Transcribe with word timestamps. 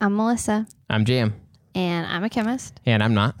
I'm 0.00 0.16
Melissa, 0.16 0.66
I'm 0.88 1.04
Jam, 1.04 1.34
and 1.74 2.06
I'm 2.06 2.22
a 2.24 2.30
chemist. 2.30 2.80
and 2.86 3.02
I'm 3.02 3.14
not. 3.14 3.34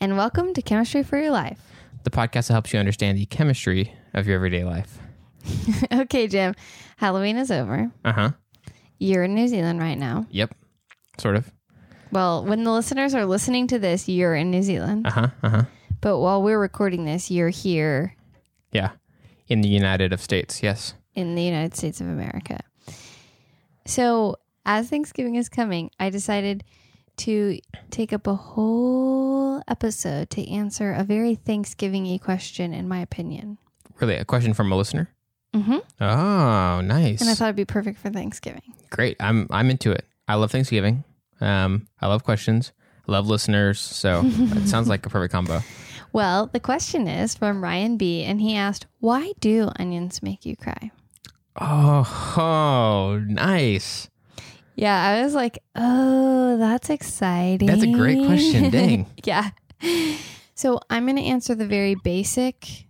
And 0.00 0.16
welcome 0.16 0.54
to 0.54 0.62
Chemistry 0.62 1.02
for 1.02 1.20
Your 1.20 1.32
Life. 1.32 1.58
The 2.04 2.10
podcast 2.10 2.46
that 2.48 2.52
helps 2.52 2.72
you 2.72 2.78
understand 2.78 3.18
the 3.18 3.26
chemistry 3.26 3.92
of 4.14 4.26
your 4.26 4.36
everyday 4.36 4.62
life. 4.64 4.98
okay, 5.92 6.28
Jam, 6.28 6.54
Halloween 6.98 7.36
is 7.36 7.50
over. 7.50 7.90
Uh 8.04 8.12
huh. 8.12 8.30
You're 8.98 9.24
in 9.24 9.34
New 9.34 9.48
Zealand 9.48 9.80
right 9.80 9.98
now. 9.98 10.26
Yep. 10.30 10.54
Sort 11.18 11.34
of. 11.36 11.50
Well, 12.12 12.44
when 12.44 12.62
the 12.64 12.72
listeners 12.72 13.14
are 13.14 13.26
listening 13.26 13.66
to 13.68 13.78
this, 13.78 14.08
you're 14.08 14.34
in 14.36 14.50
New 14.52 14.62
Zealand. 14.62 15.06
Uh 15.06 15.10
huh. 15.10 15.28
Uh 15.42 15.48
huh. 15.48 15.62
But 16.00 16.18
while 16.18 16.42
we're 16.42 16.60
recording 16.60 17.04
this, 17.06 17.28
you're 17.30 17.48
here 17.48 18.14
Yeah. 18.72 18.90
In 19.48 19.62
the 19.62 19.68
United 19.68 20.12
of 20.12 20.20
States. 20.20 20.62
Yes. 20.62 20.94
in 21.16 21.34
the 21.34 21.42
United 21.42 21.74
States 21.76 22.00
of 22.00 22.06
America. 22.06 22.60
So, 23.84 24.36
as 24.68 24.90
Thanksgiving 24.90 25.36
is 25.36 25.48
coming, 25.48 25.90
I 25.98 26.10
decided 26.10 26.62
to 27.16 27.58
take 27.90 28.12
up 28.12 28.26
a 28.26 28.34
whole 28.34 29.62
episode 29.66 30.28
to 30.30 30.46
answer 30.48 30.92
a 30.92 31.02
very 31.02 31.34
Thanksgiving 31.34 32.16
question, 32.18 32.74
in 32.74 32.86
my 32.86 33.00
opinion. 33.00 33.56
Really, 33.98 34.16
a 34.16 34.26
question 34.26 34.52
from 34.52 34.70
a 34.70 34.76
listener. 34.76 35.08
Mm-hmm. 35.54 35.78
Oh, 36.04 36.80
nice. 36.82 37.22
And 37.22 37.30
I 37.30 37.34
thought 37.34 37.46
it'd 37.46 37.56
be 37.56 37.64
perfect 37.64 37.98
for 37.98 38.10
Thanksgiving. 38.10 38.74
Great. 38.90 39.16
I'm 39.18 39.46
I'm 39.50 39.70
into 39.70 39.90
it. 39.90 40.04
I 40.28 40.34
love 40.34 40.52
Thanksgiving. 40.52 41.02
Um, 41.40 41.88
I 42.00 42.06
love 42.06 42.22
questions. 42.22 42.72
I 43.08 43.12
love 43.12 43.26
listeners. 43.26 43.80
So 43.80 44.20
it 44.24 44.68
sounds 44.68 44.86
like 44.86 45.06
a 45.06 45.08
perfect 45.08 45.32
combo. 45.32 45.60
Well, 46.12 46.46
the 46.46 46.60
question 46.60 47.08
is 47.08 47.34
from 47.34 47.64
Ryan 47.64 47.96
B, 47.96 48.22
and 48.22 48.38
he 48.40 48.54
asked, 48.54 48.86
Why 49.00 49.32
do 49.40 49.70
onions 49.76 50.22
make 50.22 50.44
you 50.44 50.56
cry? 50.56 50.90
Oh, 51.58 52.34
oh, 52.36 53.18
nice. 53.26 54.10
Yeah, 54.78 54.96
I 54.96 55.22
was 55.24 55.34
like, 55.34 55.58
Oh, 55.74 56.56
that's 56.56 56.88
exciting. 56.88 57.66
That's 57.66 57.82
a 57.82 57.92
great 57.92 58.24
question. 58.26 58.70
Dang. 58.78 59.06
yeah. 59.24 59.50
So 60.54 60.80
I'm 60.88 61.04
going 61.04 61.16
to 61.16 61.22
answer 61.24 61.54
the 61.54 61.66
very 61.66 61.96
basic 61.96 62.86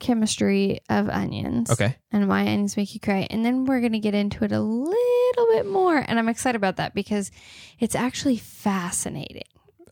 chemistry 0.00 0.80
of 0.88 1.08
onions. 1.08 1.70
Okay. 1.70 1.96
And 2.12 2.28
why 2.28 2.40
onions 2.42 2.76
make 2.76 2.92
you 2.94 3.00
cry. 3.00 3.26
And 3.30 3.44
then 3.44 3.64
we're 3.64 3.80
going 3.80 3.92
to 3.92 3.98
get 3.98 4.14
into 4.14 4.44
it 4.44 4.52
a 4.52 4.60
little 4.60 5.46
bit 5.52 5.66
more. 5.66 5.96
And 5.96 6.18
I'm 6.18 6.28
excited 6.28 6.56
about 6.56 6.76
that 6.76 6.94
because 6.94 7.30
it's 7.78 7.94
actually 7.94 8.36
fascinating. 8.36 9.44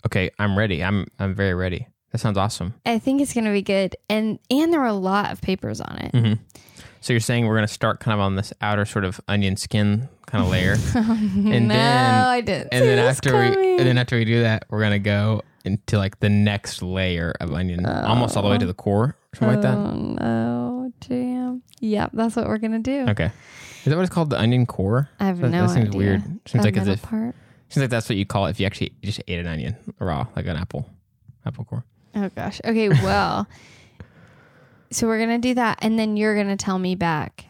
Okay. 0.07 0.31
I'm 0.39 0.57
ready. 0.57 0.85
I'm 0.85 1.07
I'm 1.19 1.35
very 1.35 1.55
ready. 1.55 1.87
That 2.13 2.19
sounds 2.19 2.39
awesome. 2.39 2.75
I 2.87 2.99
think 2.99 3.21
it's 3.21 3.35
going 3.35 3.45
to 3.45 3.53
be 3.53 3.63
good. 3.63 3.97
And 4.09 4.39
and 4.51 4.73
there 4.73 4.81
are 4.81 4.87
a 4.87 4.93
lot 4.93 5.33
of 5.33 5.41
papers 5.41 5.81
on 5.81 5.97
it. 5.99 6.11
hmm 6.15 6.33
So 7.01 7.13
you're 7.13 7.21
saying 7.21 7.47
we're 7.47 7.55
going 7.57 7.67
to 7.67 7.73
start 7.73 8.01
kind 8.01 8.15
of 8.15 8.21
on 8.21 8.37
this 8.37 8.53
outer 8.61 8.85
sort 8.85 9.05
of 9.05 9.21
onion 9.29 9.57
skin 9.57 10.09
kind 10.27 10.45
of 10.45 10.51
layer, 10.51 10.75
oh, 10.95 11.11
and 11.13 11.69
no, 11.69 11.75
then 11.75 12.25
I 12.27 12.41
didn't. 12.43 12.69
and 12.71 12.85
then 12.85 12.99
after 12.99 13.35
we 13.39 13.79
and 13.79 13.87
then 13.87 13.97
after 13.99 14.17
we 14.17 14.25
do 14.27 14.43
that, 14.43 14.65
we're 14.69 14.81
gonna 14.83 14.99
go 14.99 15.41
into 15.65 15.97
like 15.97 16.21
the 16.21 16.29
next 16.29 16.83
layer 16.83 17.33
of 17.41 17.53
onion, 17.55 17.87
almost 17.87 18.37
all 18.37 18.43
the 18.43 18.49
way 18.51 18.59
to 18.59 18.67
the 18.67 18.73
oh. 18.73 18.75
core, 18.75 19.17
something 19.35 19.57
like 19.57 19.63
that. 19.63 19.75
Oh 19.77 19.93
no, 19.95 20.93
damn. 21.01 21.63
Yep, 21.81 22.11
that's 22.13 22.37
what 22.37 22.47
we're 22.47 22.59
gonna 22.59 22.79
do. 22.81 23.07
Okay, 23.09 23.31
is 23.79 23.85
that 23.87 23.97
what 23.97 24.03
it's 24.03 24.13
called? 24.13 24.29
The 24.29 24.39
onion 24.39 24.67
core? 24.67 25.09
I 25.19 25.27
have 25.29 25.41
That, 25.41 25.49
no 25.49 25.67
that 25.67 25.73
seems 25.73 25.89
idea. 25.89 25.99
weird. 25.99 26.23
Seems 26.23 26.53
That 26.53 26.65
like 26.65 26.77
as 26.77 26.89
if 26.89 27.01
part. 27.03 27.35
seems 27.71 27.83
like 27.83 27.91
that's 27.91 28.09
what 28.11 28.17
you 28.19 28.27
call 28.27 28.47
it 28.47 28.51
if 28.51 28.61
you 28.61 28.67
actually 28.67 28.93
just 29.03 29.23
ate 29.29 29.39
an 29.39 29.47
onion 29.47 29.77
raw, 29.99 30.27
like 30.37 30.45
an 30.47 30.57
apple, 30.59 30.91
apple 31.47 31.65
core. 31.65 31.85
Oh 32.15 32.29
gosh. 32.37 32.61
Okay, 32.67 32.91
well. 32.91 33.47
so 34.91 35.07
we're 35.07 35.19
gonna 35.19 35.39
do 35.39 35.55
that, 35.55 35.79
and 35.83 35.99
then 35.99 36.17
you're 36.17 36.37
gonna 36.37 36.57
tell 36.57 36.79
me 36.79 36.95
back 36.95 37.45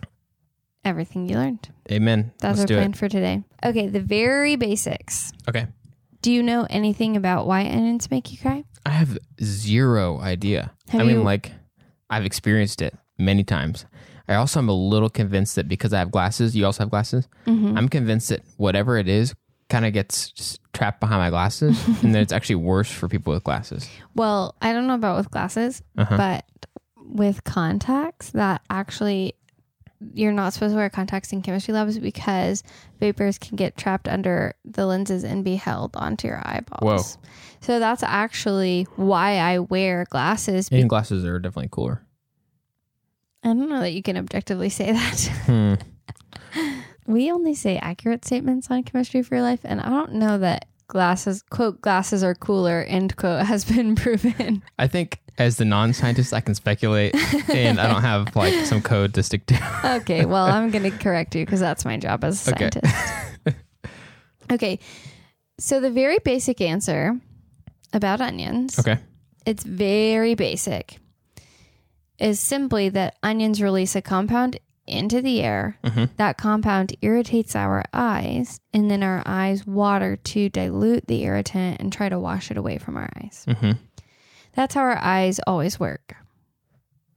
everything 0.85 1.29
you 1.29 1.37
learned. 1.37 1.69
Amen. 1.91 2.33
That's 2.39 2.59
Let's 2.59 2.71
our 2.71 2.77
plan 2.79 2.91
it. 2.91 2.97
for 2.97 3.09
today. 3.09 3.43
Okay, 3.65 3.89
the 3.89 4.01
very 4.01 4.57
basics. 4.57 5.33
Okay, 5.49 5.67
Do 6.23 6.33
you 6.33 6.43
know 6.43 6.67
anything 6.71 7.17
about 7.17 7.47
why 7.47 7.61
onions 7.67 8.11
make 8.11 8.33
you 8.33 8.39
cry? 8.39 8.65
I 8.87 8.91
have 8.91 9.19
zero 9.43 10.21
idea. 10.21 10.73
Have 10.89 11.01
I 11.03 11.05
mean, 11.05 11.17
you- 11.19 11.23
like 11.23 11.53
I've 12.11 12.25
experienced 12.25 12.81
it 12.83 12.95
many 13.19 13.45
times. 13.45 13.85
I 14.29 14.35
also 14.35 14.61
am 14.61 14.69
a 14.69 14.73
little 14.75 15.09
convinced 15.09 15.57
that 15.57 15.69
because 15.69 15.93
I 15.95 15.99
have 15.99 16.11
glasses, 16.11 16.55
you 16.55 16.67
also 16.67 16.83
have 16.83 16.91
glasses. 16.91 17.27
Mm-hmm. 17.47 17.79
I'm 17.79 17.89
convinced 17.89 18.29
that 18.29 18.43
whatever 18.59 18.99
it 18.99 19.09
is 19.09 19.35
kind 19.71 19.87
of 19.87 19.93
gets 19.95 20.59
trapped 20.75 21.01
behind 21.01 21.21
my 21.21 21.31
glasses 21.31 21.79
and 22.03 22.15
that 22.15 22.21
it's 22.23 22.33
actually 22.39 22.57
worse 22.57 22.91
for 22.91 23.09
people 23.09 23.33
with 23.33 23.43
glasses. 23.45 23.89
Well, 24.15 24.55
I 24.61 24.73
don't 24.75 24.87
know 24.87 24.95
about 24.95 25.17
with 25.17 25.31
glasses, 25.31 25.83
Uh-huh. 25.97 26.17
but 26.17 26.45
with 27.09 27.45
contacts, 27.45 28.31
that 28.31 28.63
actually 28.71 29.35
you're 30.15 30.33
not 30.33 30.53
supposed 30.53 30.73
to 30.73 30.77
wear 30.77 30.89
contacts 30.91 31.33
in 31.33 31.43
chemistry 31.43 31.75
labs 31.75 31.99
because 31.99 32.63
vapors 33.01 33.39
can 33.39 33.57
get 33.57 33.77
trapped 33.77 34.07
under 34.07 34.55
the 34.65 34.87
lenses 34.87 35.25
and 35.25 35.45
be 35.45 35.57
held 35.57 35.97
onto 35.97 36.29
your 36.29 36.41
eyeballs. 36.45 37.17
Whoa. 37.17 37.23
So 37.61 37.79
that's 37.81 38.03
actually 38.05 38.87
why 38.95 39.39
I 39.39 39.59
wear 39.59 40.07
glasses. 40.09 40.69
And 40.71 40.89
glasses 40.89 41.25
are 41.25 41.39
definitely 41.41 41.71
cooler. 41.73 42.05
I 43.43 43.49
don't 43.49 43.69
know 43.69 43.81
that 43.81 43.93
you 43.93 44.03
can 44.03 44.17
objectively 44.17 44.69
say 44.69 44.93
that. 44.93 45.79
Hmm. 46.51 46.81
we 47.07 47.31
only 47.31 47.55
say 47.55 47.77
accurate 47.79 48.25
statements 48.25 48.71
on 48.71 48.83
chemistry 48.83 49.23
for 49.23 49.35
your 49.35 49.43
life, 49.43 49.61
and 49.65 49.81
I 49.81 49.89
don't 49.89 50.15
know 50.15 50.39
that 50.39 50.67
glasses 50.89 51.43
quote 51.51 51.81
glasses 51.81 52.25
are 52.25 52.35
cooler 52.35 52.83
end 52.83 53.15
quote 53.17 53.47
has 53.47 53.65
been 53.65 53.95
proven. 54.03 54.63
I 54.79 54.87
think 54.89 55.21
as 55.39 55.57
the 55.57 55.65
non-scientist, 55.65 56.35
I 56.35 56.41
can 56.41 56.57
speculate, 56.57 57.15
and 57.49 57.79
I 57.79 57.87
don't 57.93 58.03
have 58.03 58.35
like 58.35 58.67
some 58.67 58.83
code 58.83 59.15
to 59.15 59.23
stick 59.23 59.47
to. 59.47 59.99
okay, 60.01 60.25
well, 60.25 60.47
I'm 60.47 60.71
going 60.73 60.83
to 60.91 60.91
correct 60.91 61.37
you 61.37 61.45
because 61.47 61.61
that's 61.61 61.85
my 61.85 61.97
job 61.97 62.25
as 62.25 62.49
a 62.49 62.51
Okay. 62.55 62.71
scientist. 62.73 63.57
okay. 64.53 64.79
So 65.61 65.79
the 65.81 65.91
very 65.93 66.19
basic 66.25 66.61
answer 66.61 67.21
about 67.93 68.21
onions, 68.21 68.81
okay. 68.81 68.99
it's 69.47 69.63
very 69.63 70.35
basic, 70.35 70.99
is 72.19 72.41
simply 72.41 72.89
that 72.89 73.17
onions 73.23 73.63
release 73.63 73.95
a 73.95 74.03
compound 74.03 74.59
into 74.89 75.21
the 75.23 75.43
air. 75.43 75.77
Mhm. 75.85 76.11
That 76.17 76.39
compound 76.39 76.95
irritates 77.03 77.55
our 77.57 77.85
eyes, 77.93 78.61
and 78.73 78.91
then 78.91 79.03
our 79.03 79.23
eyes 79.27 79.67
water 79.67 80.17
to 80.17 80.49
dilute 80.49 81.07
the 81.07 81.23
irritant 81.25 81.81
and 81.81 81.93
try 81.93 82.09
to 82.09 82.19
wash 82.19 82.51
it 82.51 82.57
away 82.57 82.79
from 82.79 82.97
our 82.97 83.09
eyes. 83.17 83.45
hmm 83.49 83.73
That's 84.55 84.75
how 84.75 84.81
our 84.83 84.99
eyes 84.99 85.39
always 85.47 85.79
work. 85.79 86.17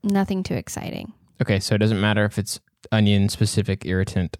Nothing 0.04 0.42
too 0.42 0.54
exciting. 0.54 1.12
Okay. 1.40 1.58
So 1.60 1.74
it 1.74 1.78
doesn't 1.78 2.00
matter 2.00 2.24
if 2.24 2.38
it's 2.38 2.60
onion-specific 2.90 3.84
irritant. 3.86 4.36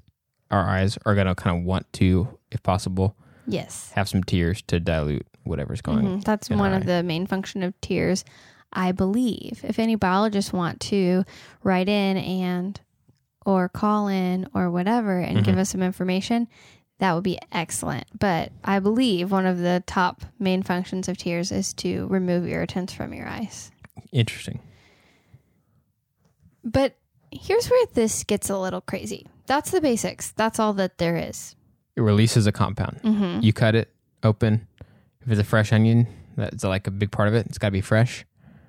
Our 0.51 0.69
eyes 0.69 0.99
are 1.07 1.15
gonna 1.15 1.35
kind 1.35 1.59
of 1.59 1.65
want 1.65 1.91
to, 1.95 2.39
if 2.51 2.63
possible, 2.63 3.17
Yes. 3.47 3.91
have 3.95 4.09
some 4.09 4.23
tears 4.23 4.63
to 4.69 4.79
dilute 4.79 5.27
whatever's 5.45 5.81
going. 5.81 6.05
Mhm. 6.21 6.25
That's 6.25 6.49
in 6.49 6.59
one 6.59 6.73
of 6.75 6.85
the 6.87 7.03
main 7.03 7.27
function 7.27 7.63
of 7.63 7.81
tears, 7.81 8.25
I 8.73 8.93
believe. 8.93 9.61
If 9.65 9.79
any 9.79 9.95
biologists 9.97 10.53
want 10.53 10.79
to 10.81 11.25
write 11.65 11.89
in 11.89 12.17
and 12.19 12.81
or 13.45 13.69
call 13.69 14.09
in 14.09 14.47
or 14.55 14.71
whatever 14.71 15.19
and 15.19 15.45
give 15.45 15.59
us 15.59 15.71
some 15.71 15.83
information, 15.83 16.49
that 16.99 17.13
would 17.15 17.25
be 17.25 17.39
excellent. 17.51 18.05
But 18.19 18.53
I 18.65 18.79
believe 18.79 19.31
one 19.33 19.47
of 19.47 19.59
the 19.59 19.83
top 19.87 20.23
main 20.39 20.63
functions 20.63 21.09
of 21.09 21.17
tears 21.17 21.51
is 21.53 21.73
to 21.75 22.07
remove 22.09 22.47
irritants 22.47 22.93
from 22.93 23.13
your 23.13 23.27
eyes. 23.29 23.71
Interesting. 24.13 24.61
But 26.65 26.97
here's 27.31 27.69
where 27.69 27.87
this 27.95 28.25
gets 28.25 28.51
a 28.51 28.59
little 28.59 28.81
crazy. 28.81 29.27
That's 29.47 29.71
the 29.71 29.81
basics. 29.81 30.33
That's 30.33 30.59
all 30.59 30.73
that 30.75 30.99
there 30.99 31.17
is. 31.17 31.57
It 31.97 32.01
releases 32.03 32.47
a 32.47 32.53
compound. 32.53 33.01
Mm-hmm. 33.03 33.41
You 33.43 33.53
cut 33.53 33.75
it 33.75 33.91
open. 34.23 34.67
If 35.25 35.31
it's 35.31 35.41
a 35.41 35.45
fresh 35.45 35.73
onion, 35.73 36.07
that's 36.37 36.65
like 36.65 36.87
a 36.87 36.91
big 36.91 37.11
part 37.11 37.29
of 37.29 37.35
it. 37.35 37.47
It's 37.47 37.59
got 37.59 37.69
to 37.69 37.73
be 37.73 37.81
fresh. 37.81 38.25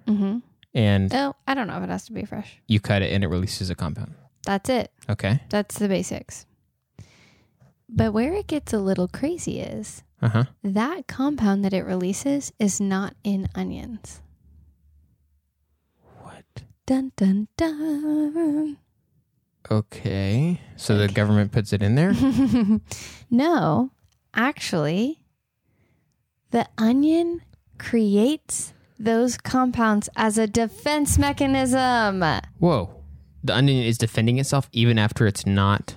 Mm-hmm. 0.08 0.40
And 0.74 1.14
Oh, 1.14 1.36
I 1.48 1.54
don't 1.54 1.68
know 1.68 1.78
if 1.78 1.84
it 1.84 1.90
has 1.90 2.06
to 2.06 2.14
be 2.14 2.26
fresh. 2.26 2.58
you 2.68 2.80
cut 2.80 3.04
it 3.04 3.14
and 3.14 3.24
it 3.24 3.28
releases 3.28 3.70
a 3.70 3.76
compound. 3.76 4.16
That's 4.46 4.70
it. 4.70 4.92
Okay. 5.10 5.40
That's 5.50 5.78
the 5.80 5.88
basics. 5.88 6.46
But 7.90 8.12
where 8.14 8.34
it 8.34 8.48
gets 8.48 8.74
a 8.74 8.80
little 8.80 9.08
crazy 9.08 9.60
is 9.60 10.04
Uh 10.22 10.30
huh. 10.30 10.44
that 10.64 11.08
compound 11.08 11.64
that 11.64 11.74
it 11.74 11.84
releases 11.84 12.52
is 12.60 12.80
not 12.82 13.16
in 13.24 13.48
onions. 13.56 14.22
What? 16.22 16.64
Dun 16.86 17.12
dun 17.16 17.48
dun. 17.58 18.78
Okay. 19.72 20.60
So 20.76 20.98
the 20.98 21.08
government 21.08 21.52
puts 21.52 21.72
it 21.72 21.82
in 21.82 21.96
there? 21.96 22.14
no, 23.30 23.92
actually, 24.34 25.24
the 26.52 26.68
onion 26.78 27.42
creates 27.78 28.74
those 29.00 29.38
compounds 29.38 30.10
as 30.16 30.38
a 30.38 30.48
defense 30.48 31.18
mechanism. 31.18 32.24
Whoa. 32.60 33.03
The 33.44 33.54
onion 33.56 33.84
is 33.84 33.98
defending 33.98 34.40
itself 34.40 34.70
even 34.72 34.98
after 34.98 35.28
it's 35.28 35.46
not 35.46 35.96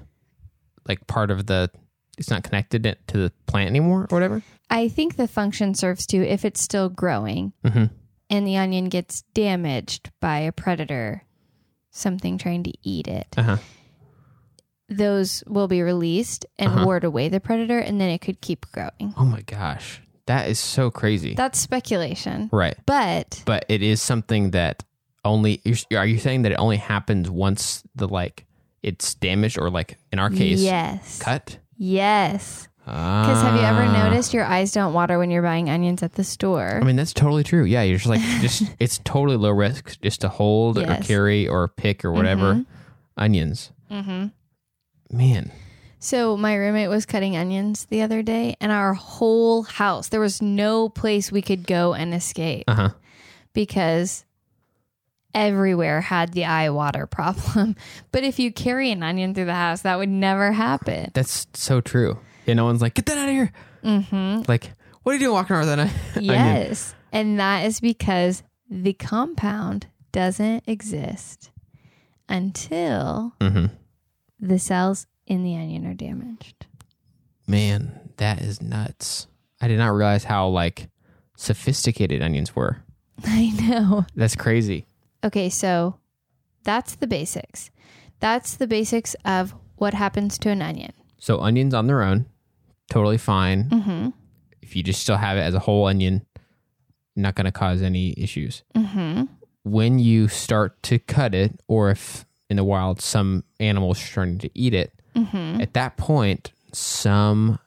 like 0.89 1.07
part 1.07 1.31
of 1.31 1.47
the, 1.47 1.71
it's 2.19 2.31
not 2.31 2.43
connected 2.43 2.97
to 3.09 3.17
the 3.19 3.33
plant 3.47 3.69
anymore 3.71 4.03
or 4.11 4.15
whatever? 4.15 4.43
I 4.71 4.89
think 4.89 5.17
the 5.17 5.29
function 5.29 5.75
serves 5.75 6.07
to 6.09 6.17
if 6.19 6.45
it's 6.45 6.61
still 6.61 6.89
growing 6.89 7.53
Mm-hmm. 7.65 7.85
and 8.31 8.47
the 8.47 8.57
onion 8.57 8.89
gets 8.89 9.23
damaged 9.35 10.11
by 10.21 10.39
a 10.41 10.53
predator, 10.53 11.23
something 11.91 12.37
trying 12.39 12.65
to 12.65 12.73
eat 12.83 13.07
it. 13.09 13.29
Uh 13.37 13.43
huh. 13.43 13.57
those 14.89 15.43
will 15.47 15.69
be 15.69 15.83
released 15.83 16.47
and 16.59 16.71
Uh-huh. 16.73 16.85
ward 16.85 17.05
away 17.05 17.29
the 17.29 17.41
predator, 17.41 17.79
and 17.79 18.01
then 18.01 18.09
it 18.11 18.21
could 18.21 18.41
keep 18.41 18.67
growing. 18.73 19.15
Oh 19.17 19.25
my 19.25 19.43
gosh. 19.43 20.01
That 20.27 20.49
is 20.49 20.59
so 20.59 20.91
crazy. 20.91 21.35
That's 21.35 21.59
speculation, 21.59 22.49
right. 22.53 22.77
but 22.87 23.43
But 23.47 23.65
it 23.69 23.83
is 23.83 24.03
something 24.03 24.51
that 24.53 24.83
only 25.27 25.61
you're- 25.65 25.97
are 25.99 26.07
you 26.07 26.19
saying 26.19 26.43
that 26.43 26.53
it 26.53 26.57
only 26.57 26.77
happens 26.79 27.29
once 27.31 27.83
the 27.95 28.09
like 28.09 28.47
it's 28.83 29.15
damaged 29.15 29.59
or 29.59 29.69
like 29.71 29.99
in 30.13 30.19
our 30.19 30.31
case 30.31 30.61
yes, 30.63 31.19
cut? 31.19 31.59
yes. 31.77 32.69
Because 32.85 33.43
have 33.43 33.57
you 33.57 33.63
ever 33.67 33.83
Ah. 33.83 34.05
noticed 34.09 34.33
your 34.33 34.45
eyes 34.45 34.71
don't 34.71 34.93
water 34.93 35.19
when 35.19 35.29
you're 35.29 35.43
buying 35.43 35.69
onions 35.69 36.05
at 36.05 36.13
the 36.13 36.23
store? 36.23 36.79
I 36.81 36.85
mean, 36.85 36.95
that's 36.95 37.13
totally 37.13 37.43
true. 37.43 37.65
Yeah, 37.65 37.83
you're 37.83 37.99
just 37.99 38.09
like 38.09 38.21
just 38.41 38.63
it's 38.79 38.99
totally 39.03 39.37
low 39.37 39.51
risk 39.51 40.01
just 40.03 40.21
to 40.21 40.29
hold 40.29 40.79
or 40.79 40.97
carry 41.03 41.49
or 41.49 41.67
pick 41.67 42.05
or 42.05 42.13
whatever 42.13 42.55
Mhm. 42.55 42.67
onions. 43.17 43.73
mm-hmm. 43.91 44.27
Man, 45.11 45.51
So 45.99 46.37
my 46.37 46.55
roommate 46.55 46.89
was 46.89 47.07
cutting 47.07 47.37
onions 47.37 47.87
the 47.87 48.03
other 48.03 48.23
day, 48.23 48.55
and 48.61 48.71
our 48.71 48.95
whole 48.95 49.63
house 49.65 50.09
there 50.09 50.21
was 50.21 50.41
no 50.41 50.89
place 50.89 51.33
we 51.33 51.43
could 51.43 51.67
go 51.67 51.93
and 51.95 52.15
escape 52.15 52.65
uh 52.69 52.75
huh. 52.75 52.91
because 53.53 54.25
everywhere 55.37 56.01
had 56.01 56.33
the 56.33 56.45
eye 56.47 56.71
water 56.71 57.07
problem. 57.19 57.77
But 58.11 58.25
if 58.25 58.41
you 58.41 58.51
carry 58.53 58.91
an 58.91 59.03
onion 59.05 59.35
through 59.35 59.45
the 59.45 59.55
house, 59.55 59.83
that 59.83 59.99
would 59.99 60.09
never 60.09 60.51
happen. 60.51 61.11
That's 61.15 61.47
so 61.55 61.81
true. 61.81 62.19
Yeah, 62.47 62.55
no 62.55 62.65
one's 62.65 62.81
like, 62.83 62.95
get 62.95 63.07
that 63.07 63.19
out 63.19 63.29
of 63.29 63.35
here. 63.35 63.53
Mm-hmm. 63.85 64.43
Like, 64.49 64.73
what 65.03 65.13
are 65.13 65.15
you 65.15 65.21
doing 65.21 65.35
walking 65.35 65.55
around 65.55 65.69
with 65.69 65.77
that 65.77 65.79
onion? 66.17 66.35
Yes, 66.35 66.95
and 67.13 67.39
that 67.39 67.67
is 67.67 67.79
because 67.81 68.43
the 68.69 68.95
compound 68.95 69.87
doesn't 70.11 70.65
exist 70.67 71.51
until 72.29 73.35
Mm-hmm. 73.41 73.67
the 74.41 74.59
cells 74.59 75.07
in 75.27 75.45
the 75.45 75.55
onion 75.57 75.87
are 75.87 75.95
damaged. 75.95 76.67
Man, 77.47 78.11
that 78.17 78.41
is 78.41 78.61
nuts. 78.61 79.27
I 79.61 79.69
did 79.69 79.79
not 79.79 79.89
realize 79.95 80.25
how 80.25 80.49
like 80.49 80.89
sophisticated 81.37 82.23
onions 82.23 82.55
were. 82.57 82.83
I 83.25 83.51
know. 83.51 84.07
That's 84.15 84.37
crazy. 84.37 84.87
Okay, 85.27 85.49
so 85.51 85.97
that's 86.65 86.95
the 86.97 87.07
basics. 87.07 87.71
That's 88.21 88.55
the 88.57 88.67
basics 88.67 89.15
of 89.25 89.55
what 89.77 89.93
happens 89.95 90.39
to 90.39 90.51
an 90.51 90.63
onion. 90.63 90.93
So 91.19 91.41
onions 91.41 91.75
on 91.75 91.87
their 91.87 92.03
own, 92.03 92.27
totally 92.91 93.19
fine. 93.19 93.69
Mm-hmm. 93.69 94.09
If 94.63 94.75
you 94.77 94.83
just 94.83 95.03
still 95.03 95.17
have 95.17 95.37
it 95.37 95.43
as 95.43 95.55
a 95.55 95.59
whole 95.59 95.87
onion, 95.87 96.25
not 97.15 97.35
going 97.35 97.45
to 97.47 97.53
cause 97.53 97.83
any 97.83 98.15
issues. 98.17 98.63
Mm-hmm. 98.75 99.25
When 99.65 99.99
you 99.99 100.29
start 100.29 100.81
to 100.85 100.99
cut 100.99 101.35
it, 101.35 101.61
or 101.67 101.91
if 101.91 102.25
in 102.49 102.57
the 102.57 102.65
wild 102.65 103.01
some 103.01 103.43
animal 103.59 103.93
is 103.93 103.99
starting 103.99 104.39
to 104.39 104.51
eat 104.59 104.75
it, 104.75 104.93
Mm-hmm. 105.17 105.63
at 105.63 105.73
that 105.73 105.97
point, 105.97 106.53
some 106.75 107.59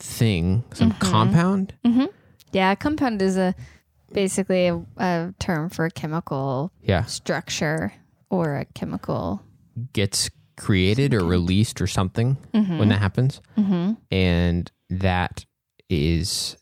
thing, 0.00 0.64
some 0.74 0.90
compound, 0.94 1.72
Mm-hmm. 1.84 2.06
Yeah, 2.50 2.74
compound 2.74 3.22
is 3.22 3.36
a 3.36 3.54
basically 4.12 4.66
a, 4.68 4.80
a 4.96 5.34
term 5.38 5.70
for 5.70 5.84
a 5.84 5.90
chemical 5.90 6.72
yeah, 6.82 7.04
structure 7.04 7.92
or 8.30 8.56
a 8.56 8.64
chemical. 8.66 9.42
gets 9.92 10.30
created 10.56 11.14
or 11.14 11.24
released 11.24 11.80
or 11.80 11.86
something 11.86 12.36
when 12.52 12.88
that 12.88 12.98
happens. 12.98 13.40
Mm-hmm. 13.56 13.92
and 14.10 14.70
that 14.90 15.44
is 15.88 16.56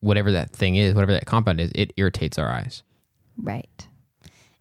whatever 0.00 0.32
that 0.32 0.50
thing 0.52 0.76
is, 0.76 0.94
whatever 0.94 1.12
that 1.12 1.26
compound 1.26 1.60
is, 1.60 1.70
it 1.74 1.92
irritates 1.96 2.38
our 2.38 2.48
eyes. 2.48 2.82
Right. 3.36 3.88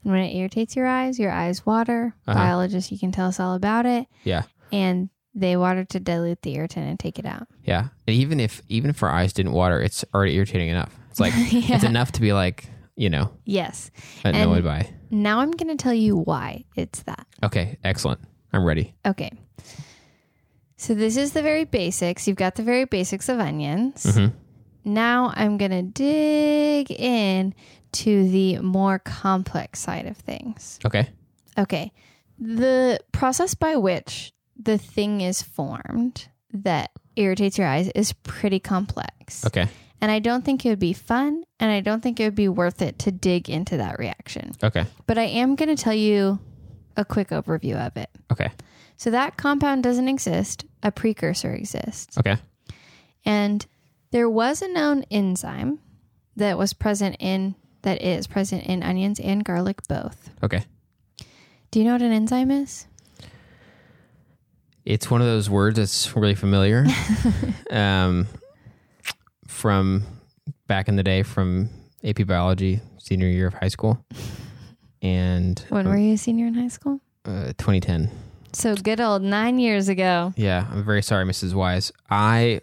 And 0.04 0.14
when 0.14 0.24
it 0.24 0.36
irritates 0.36 0.76
your 0.76 0.88
eyes, 0.88 1.20
your 1.20 1.32
eyes 1.32 1.66
water. 1.66 2.16
Uh-huh. 2.28 2.38
Biologists, 2.38 2.92
you 2.92 2.98
can 2.98 3.12
tell 3.12 3.28
us 3.28 3.40
all 3.40 3.56
about 3.56 3.86
it. 3.86 4.08
Yeah. 4.24 4.44
And 4.72 5.10
they 5.40 5.56
water 5.58 5.84
to 5.86 6.00
dilute 6.00 6.42
the 6.42 6.56
irritant 6.56 6.88
and 6.88 7.00
take 7.00 7.18
it 7.20 7.26
out. 7.26 7.48
Yeah. 7.64 7.88
And 8.08 8.16
even 8.16 8.40
if 8.40 8.62
even 8.70 8.90
if 8.90 9.02
our 9.04 9.10
eyes 9.10 9.34
didn't 9.34 9.54
water, 9.54 9.82
it's 9.82 10.04
already 10.14 10.36
irritating 10.36 10.70
enough. 10.70 10.94
It's 11.12 11.20
like 11.20 11.34
Yeah. 11.52 11.76
it's 11.76 11.84
enough 11.84 12.12
to 12.14 12.22
be 12.22 12.34
like, 12.34 12.66
you 12.96 13.10
know, 13.10 13.32
Yes. 13.46 13.92
annoyed 14.24 14.58
And- 14.58 14.64
by. 14.66 14.90
Now 15.12 15.40
I'm 15.40 15.52
going 15.52 15.76
to 15.76 15.82
tell 15.82 15.94
you 15.94 16.16
why 16.18 16.66
it's 16.76 17.02
that. 17.04 17.26
Okay, 17.42 17.78
excellent. 17.84 18.20
I'm 18.54 18.64
ready. 18.64 18.94
Okay. 19.06 19.32
So 20.78 20.94
this 20.94 21.18
is 21.18 21.34
the 21.34 21.42
very 21.42 21.66
basics. 21.66 22.28
You've 22.28 22.38
got 22.38 22.56
the 22.56 22.64
very 22.64 22.86
basics 22.86 23.28
of 23.28 23.40
onions. 23.40 24.04
Mhm. 24.06 24.34
Now 24.86 25.32
I'm 25.36 25.58
going 25.58 25.72
to 25.72 25.82
dig 25.82 26.92
in 26.92 27.54
to 27.94 28.30
the 28.30 28.60
more 28.60 29.00
complex 29.00 29.80
side 29.80 30.06
of 30.06 30.16
things. 30.18 30.80
Okay. 30.86 31.10
Okay. 31.58 31.92
The 32.40 33.00
process 33.12 33.54
by 33.56 33.76
which 33.76 34.32
the 34.62 34.78
thing 34.78 35.22
is 35.22 35.42
formed 35.42 36.28
that 36.52 36.92
irritates 37.16 37.58
your 37.58 37.68
eyes 37.68 37.90
is 37.96 38.14
pretty 38.14 38.60
complex. 38.60 39.46
Okay. 39.46 39.68
And 40.02 40.12
I 40.12 40.20
don't 40.20 40.46
think 40.46 40.66
it 40.66 40.70
would 40.70 40.80
be 40.80 40.94
fun 40.94 41.44
and 41.60 41.72
I 41.72 41.82
don't 41.82 42.02
think 42.02 42.20
it 42.20 42.26
would 42.26 42.36
be 42.36 42.48
worth 42.48 42.82
it 42.82 43.00
to 43.00 43.12
dig 43.12 43.50
into 43.50 43.78
that 43.78 44.00
reaction. 44.00 44.54
Okay. 44.64 44.86
But 45.08 45.18
I 45.18 45.24
am 45.24 45.56
going 45.56 45.76
to 45.76 45.82
tell 45.82 45.94
you 45.94 46.40
a 46.96 47.04
quick 47.04 47.30
overview 47.30 47.76
of 47.76 47.98
it. 47.98 48.10
Okay. 48.32 48.52
So 48.98 49.12
that 49.12 49.38
compound 49.38 49.84
doesn't 49.84 50.08
exist, 50.10 50.66
a 50.84 50.92
precursor 50.92 51.54
exists. 51.54 52.18
Okay. 52.18 52.38
And 53.26 53.66
there 54.12 54.30
was 54.30 54.62
a 54.62 54.68
known 54.68 55.04
enzyme 55.12 55.80
that 56.36 56.58
was 56.58 56.74
present 56.74 57.18
in 57.20 57.56
that 57.82 58.02
is 58.02 58.28
present 58.28 58.64
in 58.64 58.84
onions 58.84 59.20
and 59.20 59.44
garlic 59.44 59.88
both. 59.88 60.32
Okay. 60.44 60.64
Do 61.72 61.80
you 61.80 61.86
know 61.86 61.94
what 61.94 62.02
an 62.02 62.12
enzyme 62.12 62.52
is? 62.52 62.88
It's 64.90 65.12
one 65.12 65.22
of 65.22 65.28
those 65.28 65.52
words 65.52 65.78
that's 65.78 66.16
really 66.16 66.34
familiar. 66.34 66.84
um, 67.70 68.28
from 69.48 70.04
back 70.66 70.88
in 70.88 70.96
the 70.96 71.04
day 71.04 71.22
from 71.22 71.70
AP 72.04 72.26
biology, 72.26 72.82
senior 72.98 73.28
year 73.28 73.46
of 73.46 73.54
high 73.54 73.68
school. 73.68 74.04
And 75.04 75.64
When 75.70 75.88
were 75.88 75.96
you 75.96 76.14
a 76.14 76.18
senior 76.18 76.48
in 76.48 76.56
high 76.56 76.70
school? 76.70 77.02
uh, 77.26 77.54
2010. 77.60 78.10
So 78.54 78.74
good 78.76 79.00
old 79.00 79.22
9 79.22 79.60
years 79.60 79.90
ago. 79.90 80.34
Yeah, 80.36 80.66
I'm 80.72 80.84
very 80.84 81.04
sorry, 81.04 81.24
Mrs. 81.26 81.54
Wise. 81.54 81.92
I 82.10 82.62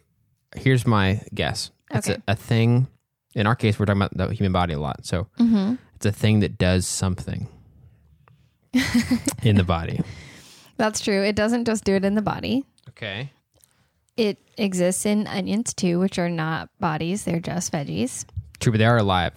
here's 0.57 0.85
my 0.85 1.21
guess. 1.33 1.71
It's 1.93 2.09
Okay. 2.11 2.21
a, 2.27 2.33
a 2.33 2.35
thing. 2.35 2.89
In 3.37 3.47
our 3.47 3.55
case, 3.55 3.79
we're 3.79 3.87
talking 3.87 4.03
about 4.03 4.17
the 4.17 4.35
human 4.35 4.51
body 4.51 4.75
a 4.75 4.81
lot, 4.81 5.07
so 5.07 5.29
Mhm. 5.39 5.79
it's 5.95 6.07
a 6.07 6.11
thing 6.13 6.41
that 6.41 6.59
does 6.59 6.89
something 6.89 7.47
in 9.45 9.55
the 9.55 9.63
body. 9.65 10.01
That's 10.77 11.01
true. 11.01 11.23
It 11.23 11.37
doesn't 11.37 11.65
just 11.65 11.85
do 11.85 11.95
it 11.95 12.05
in 12.05 12.15
the 12.15 12.23
body. 12.23 12.65
Okay. 12.91 13.33
It 14.17 14.39
exists 14.57 15.05
in 15.07 15.27
onions 15.27 15.75
too, 15.75 15.99
which 15.99 16.19
are 16.19 16.29
not 16.31 16.69
bodies, 16.81 17.25
they're 17.25 17.41
just 17.41 17.73
veggies. 17.73 18.25
True, 18.61 18.73
but 18.73 18.79
they 18.79 18.87
are 18.87 18.97
alive. 18.99 19.35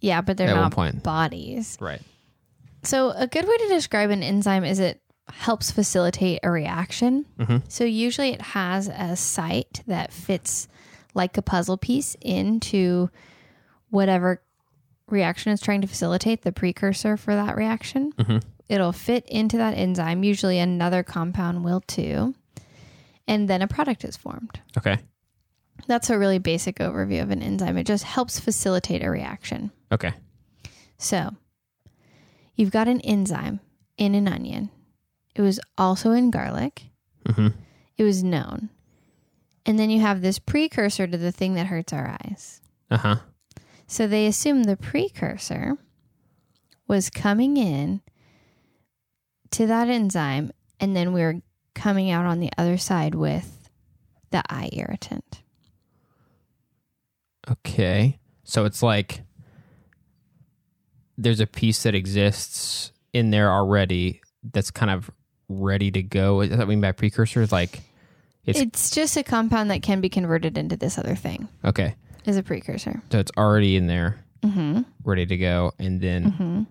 Yeah, 0.00 0.20
but 0.20 0.36
they're 0.36 0.48
At 0.48 0.54
one 0.54 0.62
not 0.62 0.72
point. 0.72 1.02
bodies. 1.02 1.76
Right. 1.80 2.02
So, 2.82 3.10
a 3.10 3.26
good 3.26 3.46
way 3.48 3.56
to 3.56 3.68
describe 3.68 4.10
an 4.10 4.22
enzyme 4.22 4.64
is 4.64 4.78
it 4.78 5.00
helps 5.32 5.70
facilitate 5.70 6.40
a 6.42 6.50
reaction. 6.50 7.24
Mhm. 7.38 7.62
So, 7.68 7.84
usually 7.84 8.28
it 8.30 8.42
has 8.42 8.88
a 8.88 9.16
site 9.16 9.82
that 9.86 10.12
fits 10.12 10.68
like 11.14 11.36
a 11.38 11.42
puzzle 11.42 11.78
piece 11.78 12.14
into 12.20 13.08
whatever 13.90 14.42
reaction 15.08 15.52
it's 15.52 15.62
trying 15.62 15.80
to 15.80 15.86
facilitate, 15.86 16.42
the 16.42 16.52
precursor 16.52 17.16
for 17.16 17.34
that 17.34 17.56
reaction. 17.56 18.12
Mhm. 18.18 18.42
It'll 18.68 18.92
fit 18.92 19.24
into 19.28 19.56
that 19.58 19.76
enzyme. 19.76 20.24
Usually, 20.24 20.58
another 20.58 21.02
compound 21.02 21.64
will 21.64 21.80
too. 21.80 22.34
And 23.26 23.48
then 23.48 23.62
a 23.62 23.68
product 23.68 24.04
is 24.04 24.16
formed. 24.16 24.60
Okay. 24.76 24.98
That's 25.86 26.08
a 26.10 26.18
really 26.18 26.38
basic 26.38 26.76
overview 26.76 27.22
of 27.22 27.30
an 27.30 27.42
enzyme. 27.42 27.76
It 27.76 27.86
just 27.86 28.04
helps 28.04 28.38
facilitate 28.40 29.02
a 29.02 29.10
reaction. 29.10 29.70
Okay. 29.92 30.12
So, 30.98 31.30
you've 32.54 32.70
got 32.70 32.88
an 32.88 33.00
enzyme 33.00 33.60
in 33.98 34.14
an 34.14 34.28
onion. 34.28 34.70
It 35.34 35.42
was 35.42 35.60
also 35.76 36.12
in 36.12 36.30
garlic. 36.30 36.84
hmm 37.26 37.48
It 37.98 38.04
was 38.04 38.22
known. 38.22 38.70
And 39.66 39.78
then 39.78 39.90
you 39.90 40.00
have 40.00 40.20
this 40.20 40.38
precursor 40.38 41.06
to 41.06 41.16
the 41.18 41.32
thing 41.32 41.54
that 41.54 41.66
hurts 41.66 41.92
our 41.92 42.16
eyes. 42.24 42.60
Uh 42.90 42.98
huh. 42.98 43.16
So 43.86 44.06
they 44.06 44.26
assume 44.26 44.64
the 44.64 44.76
precursor 44.76 45.76
was 46.86 47.10
coming 47.10 47.56
in 47.56 48.00
to 49.54 49.66
that 49.66 49.88
enzyme, 49.88 50.52
and 50.80 50.94
then 50.96 51.12
we 51.12 51.20
were 51.22 51.36
coming 51.74 52.10
out 52.10 52.26
on 52.26 52.40
the 52.40 52.50
other 52.58 52.76
side 52.76 53.14
with 53.14 53.68
the 54.30 54.42
eye 54.52 54.68
irritant. 54.72 55.42
Okay. 57.50 58.18
So 58.44 58.64
it's 58.64 58.82
like 58.82 59.22
there's 61.16 61.40
a 61.40 61.46
piece 61.46 61.82
that 61.84 61.94
exists 61.94 62.92
in 63.12 63.30
there 63.30 63.50
already 63.50 64.20
that's 64.52 64.70
kind 64.70 64.90
of 64.90 65.10
ready 65.48 65.90
to 65.90 66.02
go. 66.02 66.40
Is 66.40 66.50
that 66.50 66.58
what 66.58 66.64
you 66.64 66.68
mean 66.70 66.80
by 66.80 66.92
precursor? 66.92 67.46
Like, 67.46 67.80
It's, 68.44 68.58
It's- 68.58 68.90
just 68.90 69.16
a 69.16 69.22
compound 69.22 69.70
that 69.70 69.82
can 69.82 70.00
be 70.00 70.08
converted 70.08 70.58
into 70.58 70.76
this 70.76 70.98
other 70.98 71.14
thing, 71.14 71.48
okay. 71.64 71.94
is 72.26 72.36
a 72.36 72.42
precursor. 72.42 73.02
So 73.12 73.18
it's 73.18 73.32
already 73.36 73.76
in 73.76 73.86
there, 73.86 74.24
Mm-hmm. 74.42 74.82
ready 75.04 75.24
to 75.26 75.36
go. 75.38 75.72
And 75.78 76.00
then 76.00 76.32
Mm-hmm. 76.32 76.62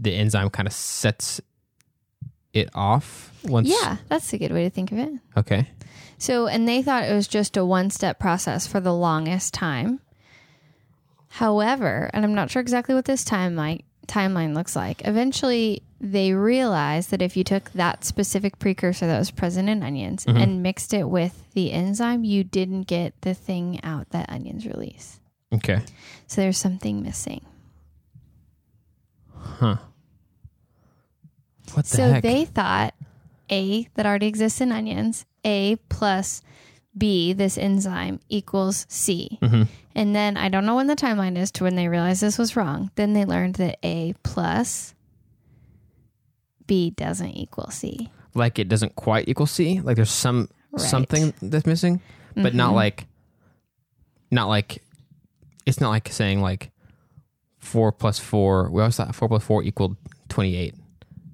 The 0.00 0.14
enzyme 0.14 0.50
kind 0.50 0.66
of 0.66 0.72
sets 0.72 1.40
it 2.52 2.70
off 2.74 3.32
once? 3.44 3.68
Yeah, 3.68 3.98
that's 4.08 4.32
a 4.32 4.38
good 4.38 4.52
way 4.52 4.64
to 4.64 4.70
think 4.70 4.92
of 4.92 4.98
it. 4.98 5.10
Okay. 5.36 5.68
So, 6.18 6.46
and 6.46 6.68
they 6.68 6.82
thought 6.82 7.04
it 7.04 7.14
was 7.14 7.28
just 7.28 7.56
a 7.56 7.64
one 7.64 7.90
step 7.90 8.18
process 8.18 8.66
for 8.66 8.80
the 8.80 8.94
longest 8.94 9.54
time. 9.54 10.00
However, 11.28 12.10
and 12.12 12.24
I'm 12.24 12.34
not 12.34 12.50
sure 12.50 12.60
exactly 12.60 12.94
what 12.94 13.04
this 13.04 13.24
timeline 13.24 13.82
timeline 14.06 14.54
looks 14.54 14.74
like. 14.74 15.06
Eventually, 15.06 15.82
they 16.00 16.32
realized 16.32 17.10
that 17.10 17.22
if 17.22 17.36
you 17.36 17.44
took 17.44 17.70
that 17.72 18.04
specific 18.04 18.58
precursor 18.58 19.06
that 19.06 19.18
was 19.18 19.30
present 19.30 19.68
in 19.68 19.82
onions 19.82 20.24
mm-hmm. 20.24 20.36
and 20.36 20.62
mixed 20.62 20.92
it 20.92 21.04
with 21.04 21.46
the 21.52 21.72
enzyme, 21.72 22.24
you 22.24 22.42
didn't 22.42 22.82
get 22.82 23.14
the 23.20 23.34
thing 23.34 23.80
out 23.84 24.10
that 24.10 24.28
onions 24.28 24.66
release. 24.66 25.20
Okay. 25.52 25.80
So 26.26 26.40
there's 26.40 26.58
something 26.58 27.02
missing. 27.02 27.44
Huh. 29.38 29.76
What 31.74 31.86
the 31.86 31.96
so 31.96 32.12
heck? 32.12 32.22
they 32.22 32.44
thought 32.44 32.94
A 33.50 33.88
that 33.94 34.06
already 34.06 34.26
exists 34.26 34.60
in 34.60 34.72
onions, 34.72 35.24
A 35.44 35.76
plus 35.88 36.42
B, 36.96 37.32
this 37.32 37.56
enzyme, 37.56 38.20
equals 38.28 38.86
C. 38.88 39.38
Mhm. 39.42 39.68
And 39.94 40.14
then 40.14 40.36
I 40.36 40.48
don't 40.48 40.66
know 40.66 40.76
when 40.76 40.86
the 40.88 40.96
timeline 40.96 41.36
is 41.36 41.50
to 41.52 41.64
when 41.64 41.76
they 41.76 41.88
realized 41.88 42.20
this 42.20 42.38
was 42.38 42.56
wrong. 42.56 42.90
Then 42.96 43.12
they 43.12 43.24
learned 43.24 43.54
that 43.56 43.78
A 43.82 44.14
plus 44.22 44.94
B 46.66 46.90
doesn't 46.90 47.30
equal 47.36 47.70
C. 47.70 48.10
like 48.34 48.60
it 48.60 48.68
doesn't 48.68 48.94
quite 48.94 49.28
equal 49.28 49.46
C. 49.46 49.80
Like 49.80 49.96
there's 49.96 50.10
some 50.10 50.48
Right. 50.70 50.80
something 50.80 51.34
that's 51.42 51.66
missing, 51.66 52.00
but 52.36 52.54
not 52.54 52.70
Mhm. 52.72 52.76
like 52.76 53.06
not 54.30 54.46
like 54.48 54.82
it's 55.66 55.80
not 55.80 55.88
like 55.90 56.08
saying 56.12 56.40
like 56.40 56.70
four 57.58 57.90
plus 57.90 58.20
four. 58.20 58.70
We 58.70 58.80
always 58.80 58.96
thought 58.96 59.12
four 59.16 59.28
plus 59.28 59.42
four 59.42 59.64
equaled 59.64 59.96
twenty 60.28 60.54
eight, 60.54 60.76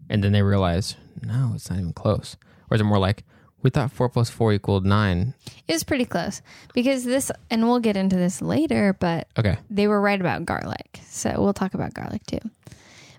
and 0.09 0.23
then 0.25 0.33
they 0.33 0.43
realized 0.43 0.97
no, 1.23 1.53
it's 1.55 1.71
not 1.71 1.79
even 1.79 1.93
close. 1.93 2.37
Or 2.71 2.75
is 2.75 2.81
it 2.81 2.85
more 2.85 2.99
like 2.99 3.25
we 3.63 3.71
thought 3.71 3.91
four 3.91 4.09
plus 4.09 4.29
four 4.31 4.53
equaled 4.53 4.85
nine? 4.87 5.35
It 5.67 5.73
was 5.73 5.83
pretty 5.85 6.05
close 6.05 6.43
because 6.75 7.05
this, 7.05 7.31
and 7.51 7.65
we'll 7.67 7.81
get 7.81 7.97
into 7.97 8.17
this 8.17 8.41
later, 8.43 8.93
but 8.99 9.29
Okay, 9.39 9.57
they 9.71 9.89
were 9.89 10.01
right 10.01 10.21
about 10.21 10.45
garlic. 10.45 11.01
So 11.09 11.35
we'll 11.39 11.55
talk 11.55 11.75
about 11.75 11.95
garlic 11.95 12.25
too. 12.27 12.41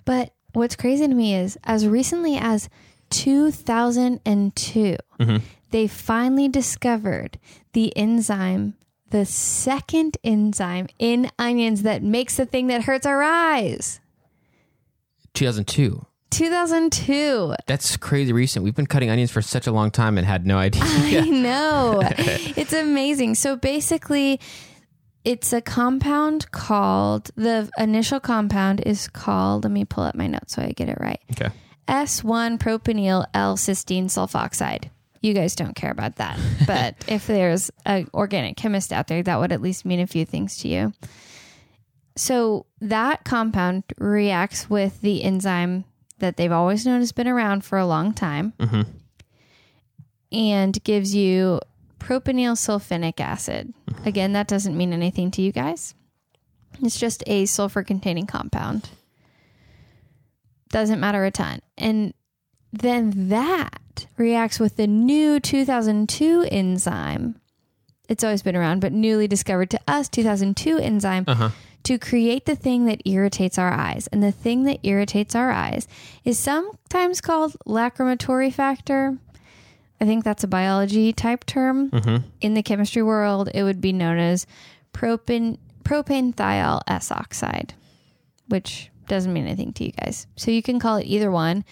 But 0.05 0.33
what's 0.53 0.75
crazy 0.75 1.07
to 1.07 1.13
me 1.13 1.35
is 1.35 1.57
as 1.63 1.87
recently 1.87 2.37
as 2.37 2.69
2002, 3.09 4.97
Mhm. 5.19 5.41
they 5.71 5.87
finally 5.87 6.47
discovered 6.47 7.39
the 7.73 7.95
enzyme, 7.97 8.75
the 9.09 9.25
second 9.25 10.17
enzyme 10.23 10.87
in 10.99 11.29
onions 11.39 11.81
that 11.83 12.03
makes 12.03 12.37
the 12.37 12.45
thing 12.45 12.67
that 12.67 12.83
hurts 12.83 13.05
our 13.05 13.21
eyes. 13.23 13.99
two 15.33 15.45
thousand 15.45 15.67
two. 15.67 16.05
2002. 16.29 17.55
That's 17.65 17.97
crazy 17.97 18.33
recent. 18.33 18.63
We've 18.63 18.75
been 18.75 18.87
cutting 18.87 19.09
onions 19.09 19.31
for 19.31 19.41
such 19.41 19.67
a 19.67 19.71
long 19.71 19.91
time 19.91 20.17
and 20.17 20.25
had 20.27 20.45
no 20.45 20.57
idea. 20.57 20.83
I 20.83 21.21
know. 21.29 22.01
it's 22.17 22.73
amazing. 22.73 23.35
So 23.35 23.55
basically, 23.55 24.39
it's 25.23 25.51
a 25.53 25.61
compound 25.61 26.51
called, 26.51 27.31
the 27.35 27.69
initial 27.77 28.19
compound 28.19 28.81
is 28.85 29.07
called, 29.09 29.63
let 29.63 29.71
me 29.71 29.83
pull 29.85 30.03
up 30.03 30.15
my 30.15 30.27
notes 30.27 30.55
so 30.55 30.61
I 30.61 30.71
get 30.71 30.89
it 30.89 30.97
right. 31.01 31.19
okay. 31.31 31.49
S1 31.87 32.57
propenyl 32.59 33.25
L 33.33 33.55
cysteine 33.57 34.05
sulfoxide. 34.05 34.89
You 35.21 35.33
guys 35.33 35.55
don't 35.55 35.75
care 35.75 35.91
about 35.91 36.17
that. 36.17 36.39
But 36.67 36.95
if 37.07 37.27
there's 37.27 37.71
an 37.85 38.07
organic 38.13 38.57
chemist 38.57 38.91
out 38.93 39.07
there, 39.07 39.23
that 39.23 39.39
would 39.39 39.51
at 39.51 39.61
least 39.61 39.85
mean 39.85 39.99
a 39.99 40.07
few 40.07 40.25
things 40.25 40.57
to 40.59 40.67
you. 40.67 40.93
So 42.15 42.65
that 42.81 43.23
compound 43.23 43.83
reacts 43.97 44.69
with 44.69 45.01
the 45.01 45.23
enzyme 45.23 45.85
that 46.19 46.37
they've 46.37 46.51
always 46.51 46.85
known 46.85 46.99
has 46.99 47.11
been 47.11 47.27
around 47.27 47.63
for 47.63 47.77
a 47.77 47.85
long 47.85 48.13
time 48.13 48.53
hmm 48.59 48.81
and 50.31 50.83
gives 50.83 51.15
you 51.15 51.59
propenyl 51.99 52.53
sulfonic 52.57 53.19
acid. 53.21 53.73
Again, 54.05 54.33
that 54.33 54.47
doesn't 54.47 54.75
mean 54.75 54.91
anything 54.91 55.31
to 55.31 55.41
you 55.41 55.53
guys. 55.53 55.93
It's 56.83 56.99
just 56.99 57.23
a 57.27 57.45
sulfur 57.45 57.81
containing 57.83 58.27
compound. 58.27 58.89
Doesn't 60.69 60.99
matter 60.99 61.23
a 61.23 61.31
ton. 61.31 61.61
And 61.77 62.13
then 62.73 63.29
that 63.29 64.07
reacts 64.17 64.59
with 64.59 64.75
the 64.75 64.85
new 64.85 65.39
2002 65.39 66.47
enzyme. 66.51 67.39
It's 68.09 68.23
always 68.23 68.41
been 68.41 68.55
around, 68.55 68.81
but 68.81 68.91
newly 68.91 69.27
discovered 69.27 69.69
to 69.71 69.79
us 69.87 70.09
2002 70.09 70.77
enzyme 70.77 71.23
Uh 71.27 71.35
huh. 71.35 71.49
To 71.87 71.97
create 71.97 72.45
the 72.45 72.55
thing 72.55 72.83
that 72.85 73.01
irritates 73.05 73.57
our 73.57 73.71
eyes. 73.71 74.07
And 74.07 74.21
the 74.21 74.31
thing 74.33 74.63
that 74.63 74.79
irritates 74.83 75.35
our 75.35 75.51
eyes 75.51 75.87
is 76.25 76.37
sometimes 76.37 77.21
called 77.21 77.55
lacrimatory 77.65 78.51
factor. 78.51 79.17
I 80.01 80.05
think 80.05 80.25
that's 80.25 80.43
a 80.43 80.47
biology 80.47 81.13
type 81.13 81.45
term. 81.45 81.89
hmm 81.89 82.17
In 82.41 82.55
the 82.55 82.61
chemistry 82.61 83.01
world, 83.01 83.49
it 83.53 83.63
would 83.63 83.79
be 83.79 83.93
known 83.93 84.17
as 84.17 84.45
propane 84.93 85.59
propane 85.83 86.35
thiol 86.35 86.81
S 86.87 87.09
oxide, 87.09 87.73
which 88.49 88.91
doesn't 89.07 89.31
mean 89.31 89.45
anything 89.45 89.71
to 89.71 89.85
you 89.85 89.93
guys. 89.93 90.27
So 90.35 90.51
you 90.51 90.61
can 90.61 90.79
call 90.79 90.97
it 90.97 91.05
either 91.05 91.31
one. 91.31 91.63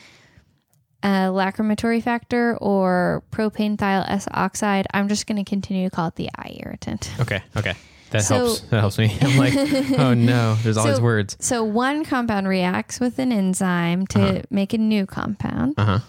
Uh, 1.03 1.27
lacrimatory 1.27 2.01
factor 2.01 2.57
or 2.61 3.21
propane 3.31 3.75
thiol 3.75 4.09
S 4.09 4.29
oxide. 4.31 4.87
I'm 4.93 5.09
just 5.09 5.27
going 5.27 5.43
to 5.43 5.47
continue 5.47 5.89
to 5.89 5.93
call 5.93 6.07
it 6.07 6.15
the 6.15 6.29
eye 6.37 6.57
irritant. 6.63 7.11
Okay. 7.19 7.43
Okay. 7.57 7.75
That 8.17 8.23
So- 8.23 8.35
helps. 8.35 8.59
That 8.61 8.79
helps 8.79 8.97
me. 8.97 9.15
I'm 9.21 9.37
like, 9.37 9.53
oh 9.99 10.13
no, 10.13 10.55
there's 10.63 10.77
all 10.77 10.83
So- 10.85 10.91
these 10.91 11.01
words. 11.01 11.37
So 11.39 11.63
one 11.63 12.03
compound 12.05 12.47
reacts 12.47 12.99
with 12.99 13.19
an 13.19 13.31
enzyme 13.31 14.07
to 14.07 14.21
Uh-huh. 14.21 14.41
make 14.49 14.73
a 14.73 14.77
new 14.77 15.05
compound. 15.05 15.75
Uh 15.77 15.85
huh. 15.85 15.99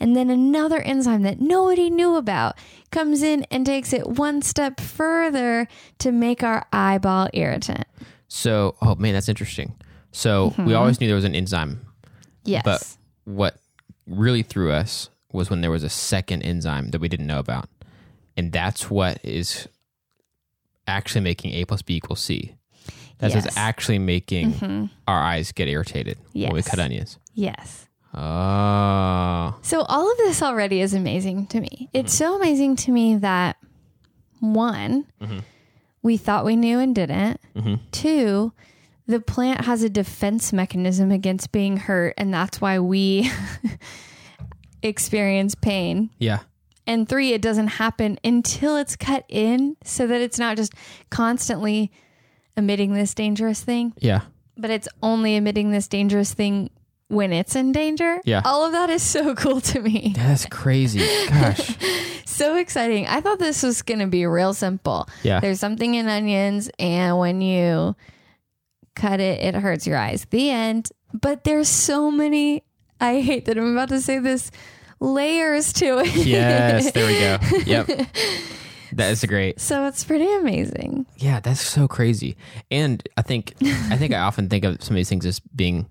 And 0.00 0.14
then 0.14 0.30
another 0.30 0.80
enzyme 0.80 1.22
that 1.22 1.40
nobody 1.40 1.90
knew 1.90 2.14
about 2.14 2.56
comes 2.92 3.20
in 3.22 3.44
and 3.50 3.66
takes 3.66 3.92
it 3.92 4.06
one 4.06 4.42
step 4.42 4.80
further 4.80 5.66
to 5.98 6.12
make 6.12 6.44
our 6.44 6.64
eyeball 6.72 7.28
irritant. 7.32 7.84
So, 8.28 8.76
oh 8.80 8.94
man, 8.94 9.14
that's 9.14 9.28
interesting. 9.28 9.74
So 10.12 10.54
we 10.56 10.64
Mm-hmm. 10.64 10.76
always 10.76 11.00
knew 11.00 11.06
there 11.08 11.16
was 11.16 11.24
an 11.24 11.34
enzyme. 11.34 11.84
Yes. 12.44 12.62
But 12.64 12.96
what 13.24 13.56
really 14.06 14.42
threw 14.42 14.70
us 14.70 15.10
was 15.32 15.50
when 15.50 15.60
there 15.62 15.70
was 15.70 15.82
a 15.82 15.88
second 15.90 16.42
enzyme 16.42 16.90
that 16.90 17.00
we 17.00 17.08
didn't 17.08 17.26
know 17.26 17.40
about. 17.40 17.68
And 18.36 18.52
that's 18.52 18.88
what 18.88 19.18
is 19.24 19.66
actually 20.88 21.20
making 21.20 21.52
A 21.52 21.64
plus 21.64 21.82
B 21.82 21.96
equals 21.96 22.20
C. 22.20 22.54
That's 23.18 23.34
Yes. 23.34 23.56
actually 23.56 23.98
making 23.98 24.52
Mhm. 24.54 24.90
our 25.06 25.20
eyes 25.22 25.52
get 25.52 25.68
irritated 25.68 26.18
when 26.32 26.52
we 26.52 26.62
cut 26.62 26.78
onions. 26.78 27.18
Yes. 27.34 27.86
Oh. 28.14 29.54
So 29.62 29.82
all 29.82 30.10
of 30.10 30.16
this 30.18 30.42
already 30.42 30.80
is 30.80 30.94
amazing 30.94 31.46
to 31.48 31.60
me. 31.60 31.88
It's 31.92 32.14
so 32.14 32.36
amazing 32.36 32.76
to 32.76 32.90
me 32.92 33.16
that 33.16 33.56
one, 34.40 35.04
Mhm. 35.20 35.42
we 36.02 36.16
thought 36.16 36.44
we 36.44 36.56
knew 36.56 36.78
and 36.78 36.94
didn't. 36.94 37.40
hmm 37.54 37.74
Two, 37.90 38.52
the 39.06 39.20
plant 39.20 39.64
has 39.64 39.82
a 39.82 39.90
defense 39.90 40.52
mechanism 40.52 41.10
against 41.10 41.50
being 41.52 41.76
hurt, 41.76 42.14
and 42.16 42.32
that's 42.32 42.60
why 42.60 42.78
we 42.78 43.30
experience 44.82 45.54
pain. 45.54 46.10
Yeah. 46.18 46.40
And 46.88 47.08
three, 47.08 47.32
it 47.34 47.40
doesn't 47.42 47.68
happen 47.68 48.18
until 48.24 48.76
it's 48.76 48.96
cut 48.96 49.24
in 49.28 49.76
so 49.84 50.06
that 50.08 50.20
it's 50.20 50.38
not 50.38 50.56
just 50.56 50.72
constantly 51.10 51.92
emitting 52.56 52.94
this 52.94 53.14
dangerous 53.14 53.62
thing, 53.62 53.92
Yeah. 53.98 54.22
but 54.56 54.70
it's 54.70 54.88
only 55.02 55.36
emitting 55.36 55.70
this 55.70 55.86
dangerous 55.86 56.32
thing 56.34 56.70
when 57.08 57.32
it's 57.32 57.54
in 57.54 57.72
danger. 57.72 58.20
Yeah. 58.24 58.42
All 58.44 58.64
of 58.64 58.72
that 58.72 58.90
is 58.90 59.02
so 59.02 59.34
cool 59.42 59.60
to 59.60 59.80
me. 59.80 60.12
That's 60.16 60.46
crazy. 60.46 61.00
Gosh. 61.28 61.76
So 62.28 62.56
exciting. 62.56 63.04
I 63.08 63.20
thought 63.20 63.40
this 63.40 63.64
was 63.64 63.82
going 63.82 63.98
to 63.98 64.06
be 64.06 64.24
real 64.24 64.54
simple. 64.54 65.08
Yeah. 65.24 65.40
There's 65.40 65.58
something 65.58 65.94
in 65.96 66.06
onions, 66.06 66.70
and 66.78 67.18
when 67.18 67.40
you 67.40 67.96
cut 68.94 69.18
it, 69.18 69.42
it 69.42 69.56
hurts 69.56 69.88
your 69.88 69.96
eyes. 69.96 70.24
The 70.30 70.48
end. 70.50 70.90
But 71.12 71.42
there's 71.42 71.68
so 71.68 72.12
many, 72.12 72.62
I 73.00 73.22
hate 73.22 73.46
that 73.46 73.58
I'm 73.58 73.72
about 73.72 73.88
to 73.88 74.00
say 74.00 74.20
this, 74.20 74.52
layers 75.00 75.72
to 75.74 75.98
it. 75.98 76.14
Yes. 76.14 76.92
There 76.92 77.06
we 77.06 77.18
go. 77.18 77.38
Yep. 77.66 78.08
That 78.92 79.10
is 79.10 79.24
great. 79.24 79.60
So 79.60 79.86
it's 79.86 80.04
pretty 80.04 80.32
amazing. 80.36 81.06
Yeah, 81.16 81.40
that's 81.40 81.60
so 81.60 81.88
crazy. 81.88 82.36
And 82.70 83.06
I 83.16 83.22
think 83.22 83.54
I 83.62 83.96
think 83.96 84.12
I 84.12 84.20
often 84.20 84.48
think 84.48 84.64
of 84.64 84.82
some 84.82 84.94
of 84.94 84.96
these 84.96 85.08
things 85.08 85.26
as 85.26 85.40
being 85.40 85.88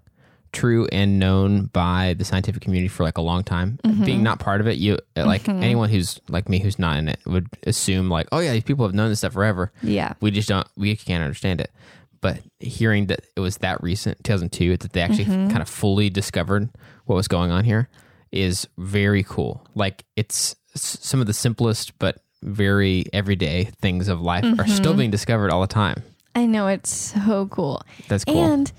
true 0.51 0.87
and 0.91 1.19
known 1.19 1.65
by 1.67 2.15
the 2.17 2.25
scientific 2.25 2.61
community 2.61 2.87
for 2.87 3.03
like 3.03 3.17
a 3.17 3.21
long 3.21 3.43
time. 3.43 3.79
Mm-hmm. 3.83 4.05
Being 4.05 4.23
not 4.23 4.39
part 4.39 4.61
of 4.61 4.67
it, 4.67 4.77
you 4.77 4.97
like 5.15 5.43
mm-hmm. 5.43 5.61
anyone 5.61 5.89
who's 5.89 6.19
like 6.29 6.49
me 6.49 6.59
who's 6.59 6.79
not 6.79 6.97
in 6.97 7.07
it 7.07 7.19
would 7.25 7.47
assume 7.63 8.09
like, 8.09 8.27
oh 8.31 8.39
yeah, 8.39 8.53
these 8.53 8.63
people 8.63 8.85
have 8.85 8.95
known 8.95 9.09
this 9.09 9.19
stuff 9.19 9.33
forever. 9.33 9.71
Yeah. 9.83 10.13
We 10.19 10.31
just 10.31 10.49
don't 10.49 10.67
we 10.75 10.95
can't 10.95 11.23
understand 11.23 11.61
it. 11.61 11.71
But 12.19 12.39
hearing 12.59 13.05
that 13.07 13.21
it 13.35 13.39
was 13.39 13.57
that 13.57 13.81
recent, 13.83 14.23
2002, 14.23 14.77
that 14.77 14.93
they 14.93 15.01
actually 15.01 15.25
mm-hmm. 15.25 15.49
kind 15.49 15.61
of 15.61 15.69
fully 15.69 16.09
discovered 16.09 16.69
what 17.05 17.15
was 17.15 17.27
going 17.27 17.51
on 17.51 17.63
here 17.63 17.89
is 18.31 18.67
very 18.77 19.23
cool. 19.23 19.65
Like 19.75 20.05
it's 20.15 20.55
some 20.75 21.21
of 21.21 21.27
the 21.27 21.33
simplest 21.33 21.97
but 21.99 22.19
very 22.43 23.05
everyday 23.13 23.65
things 23.81 24.07
of 24.07 24.21
life 24.21 24.45
are 24.59 24.67
still 24.67 24.93
being 24.93 25.09
discovered 25.11 25.51
all 25.51 25.61
the 25.61 25.67
time. 25.67 26.03
I 26.35 26.45
know 26.45 26.67
it's 26.67 26.89
so 26.89 27.47
cool. 27.49 27.81
That's 28.07 28.23
cool. 28.23 28.43
And 28.43 28.71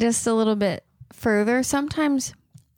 just 0.00 0.26
a 0.26 0.32
little 0.32 0.56
bit 0.56 0.84
further, 1.12 1.62
sometimes 1.62 2.32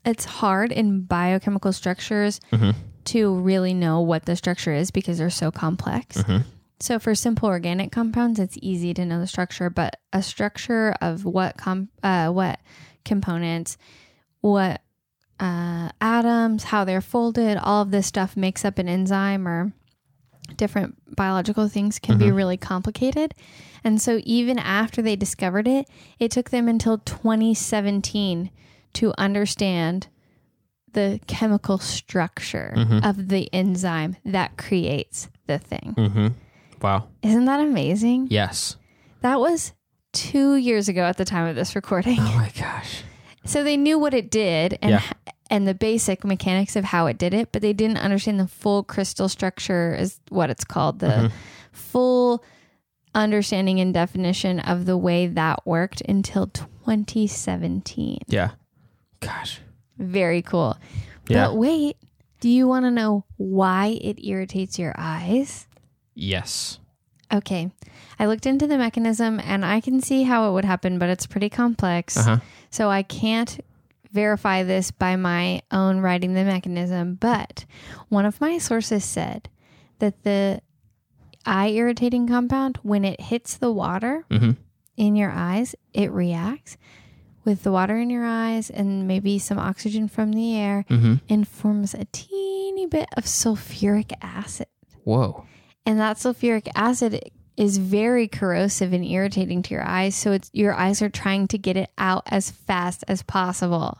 it's 0.05 0.25
hard 0.25 0.71
in 0.71 1.03
biochemical 1.03 1.71
structures 1.71 2.41
Mhm. 2.51 2.75
to 3.05 3.33
really 3.35 3.73
know 3.73 4.01
what 4.01 4.25
the 4.25 4.35
structure 4.35 4.73
is 4.73 4.91
because 4.91 5.17
they're 5.17 5.29
so 5.29 5.49
complex. 5.49 6.17
Mhm. 6.17 6.43
So 6.81 6.99
for 6.99 7.13
simple 7.15 7.47
organic 7.47 7.91
compounds, 7.91 8.39
it's 8.39 8.57
easy 8.61 8.93
to 8.95 9.05
know 9.05 9.19
the 9.19 9.27
structure, 9.27 9.69
but 9.69 9.97
a 10.11 10.21
structure 10.23 10.93
of 10.99 11.23
what 11.23 11.55
com- 11.55 11.89
uh, 12.03 12.29
what 12.29 12.59
components, 13.05 13.77
what 14.41 14.81
uh, 15.41 15.89
atoms, 15.99 16.65
how 16.65 16.85
they're 16.85 17.01
folded, 17.01 17.57
all 17.57 17.81
of 17.81 17.91
this 17.91 18.07
stuff 18.07 18.37
makes 18.37 18.63
up 18.63 18.77
an 18.77 18.87
enzyme 18.87 19.47
or 19.47 19.73
different 20.55 21.15
biological 21.15 21.67
things 21.67 21.97
can 21.97 22.17
be 22.17 22.29
really 22.31 22.57
complicated. 22.57 23.33
And 23.83 24.01
so 24.01 24.19
even 24.23 24.59
after 24.59 25.01
they 25.01 25.15
discovered 25.15 25.67
it, 25.67 25.87
it 26.19 26.29
took 26.29 26.49
them 26.49 26.67
until 26.67 26.99
2017 26.99 28.51
to 28.93 29.13
understand 29.17 30.07
the 30.93 31.19
chemical 31.25 31.77
structure 31.77 32.73
of 33.03 33.29
the 33.29 33.49
enzyme 33.53 34.17
that 34.25 34.57
creates 34.57 35.29
the 35.47 35.57
thing. 35.57 35.95
Mm-hmm. 35.97 36.27
Wow. 36.81 37.07
Isn't 37.23 37.45
that 37.45 37.61
amazing? 37.61 38.27
Yes. 38.29 38.75
That 39.21 39.39
was 39.39 39.73
two 40.11 40.55
years 40.55 40.89
ago 40.89 41.03
at 41.03 41.17
the 41.17 41.25
time 41.25 41.47
of 41.47 41.55
this 41.55 41.75
recording. 41.75 42.17
Oh 42.19 42.35
my 42.35 42.51
gosh. 42.59 43.03
So 43.45 43.63
they 43.63 43.77
knew 43.77 43.97
what 43.99 44.13
it 44.13 44.29
did 44.29 44.77
and 44.81 44.91
Yeah. 44.91 45.01
and 45.49 45.67
the 45.67 45.73
basic 45.73 46.23
mechanics 46.23 46.75
of 46.75 46.85
how 46.85 47.07
it 47.07 47.17
did 47.17 47.33
it, 47.33 47.51
but 47.51 47.61
they 47.61 47.73
didn't 47.73 47.97
understand 47.97 48.39
the 48.39 48.47
full 48.47 48.83
crystal 48.83 49.27
structure 49.27 49.93
is 49.95 50.19
what 50.29 50.49
it's 50.49 50.63
called, 50.63 50.99
the 50.99 51.07
Mm-hmm. 51.07 51.35
full 51.71 52.43
understanding 53.13 53.79
and 53.81 53.93
definition 53.93 54.59
of 54.59 54.85
the 54.85 54.95
way 54.97 55.27
that 55.27 55.65
worked 55.65 56.01
until 56.07 56.47
2017. 56.47 58.19
Yeah. 58.27 58.51
Gosh. 59.19 59.59
Very 59.97 60.41
cool. 60.41 60.77
Yeah. 61.27 61.47
But 61.47 61.57
wait, 61.57 61.97
do 62.39 62.49
you 62.49 62.67
want 62.67 62.85
to 62.85 62.91
know 62.91 63.25
why 63.37 63.97
it 64.01 64.23
irritates 64.23 64.79
your 64.79 64.95
eyes? 64.97 65.67
Yes. 66.15 66.79
Okay. 67.33 67.71
I 68.19 68.25
looked 68.25 68.45
into 68.45 68.67
the 68.67 68.77
mechanism 68.77 69.39
and 69.43 69.65
I 69.65 69.79
can 69.81 70.01
see 70.01 70.23
how 70.23 70.49
it 70.49 70.53
would 70.53 70.65
happen, 70.65 70.97
but 70.99 71.09
it's 71.09 71.25
pretty 71.25 71.49
complex. 71.49 72.17
Uh 72.17 72.23
huh. 72.23 72.37
So 72.71 72.89
I 72.89 73.03
can't 73.03 73.63
verify 74.11 74.63
this 74.63 74.91
by 74.91 75.15
my 75.15 75.61
own 75.71 75.99
writing 75.99 76.33
the 76.33 76.43
mechanism, 76.43 77.15
but 77.15 77.65
one 78.09 78.25
of 78.25 78.41
my 78.41 78.57
sources 78.57 79.05
said 79.05 79.49
that 79.99 80.23
the 80.23 80.61
eye 81.45 81.69
irritating 81.69 82.27
compound, 82.27 82.77
when 82.83 83.05
it 83.05 83.21
hits 83.21 83.55
the 83.57 83.71
water 83.71 84.25
Mhm. 84.29 84.57
in 84.97 85.15
your 85.15 85.31
eyes, 85.31 85.75
it 85.93 86.11
reacts 86.11 86.77
with 87.43 87.63
the 87.63 87.71
water 87.71 87.97
in 87.97 88.09
your 88.09 88.25
eyes 88.25 88.69
and 88.69 89.07
maybe 89.07 89.39
some 89.39 89.57
oxygen 89.57 90.07
from 90.07 90.31
the 90.33 90.55
air 90.55 90.85
Mm-hmm. 90.89 91.15
and 91.29 91.47
forms 91.47 91.93
a 91.93 92.05
teeny 92.11 92.85
bit 92.85 93.07
of 93.17 93.25
sulfuric 93.25 94.11
acid. 94.21 94.67
Whoa. 95.03 95.45
And 95.85 95.99
that 95.99 96.17
sulfuric 96.17 96.67
acid 96.75 97.19
is 97.57 97.77
very 97.77 98.27
corrosive 98.27 98.93
and 98.93 99.05
irritating 99.05 99.61
to 99.63 99.73
your 99.73 99.83
eyes. 99.85 100.15
So 100.15 100.31
it's 100.31 100.49
your 100.53 100.73
eyes 100.73 101.01
are 101.01 101.09
trying 101.09 101.47
to 101.49 101.57
get 101.57 101.77
it 101.77 101.89
out 101.97 102.23
as 102.27 102.49
fast 102.51 103.03
as 103.07 103.21
possible. 103.23 103.99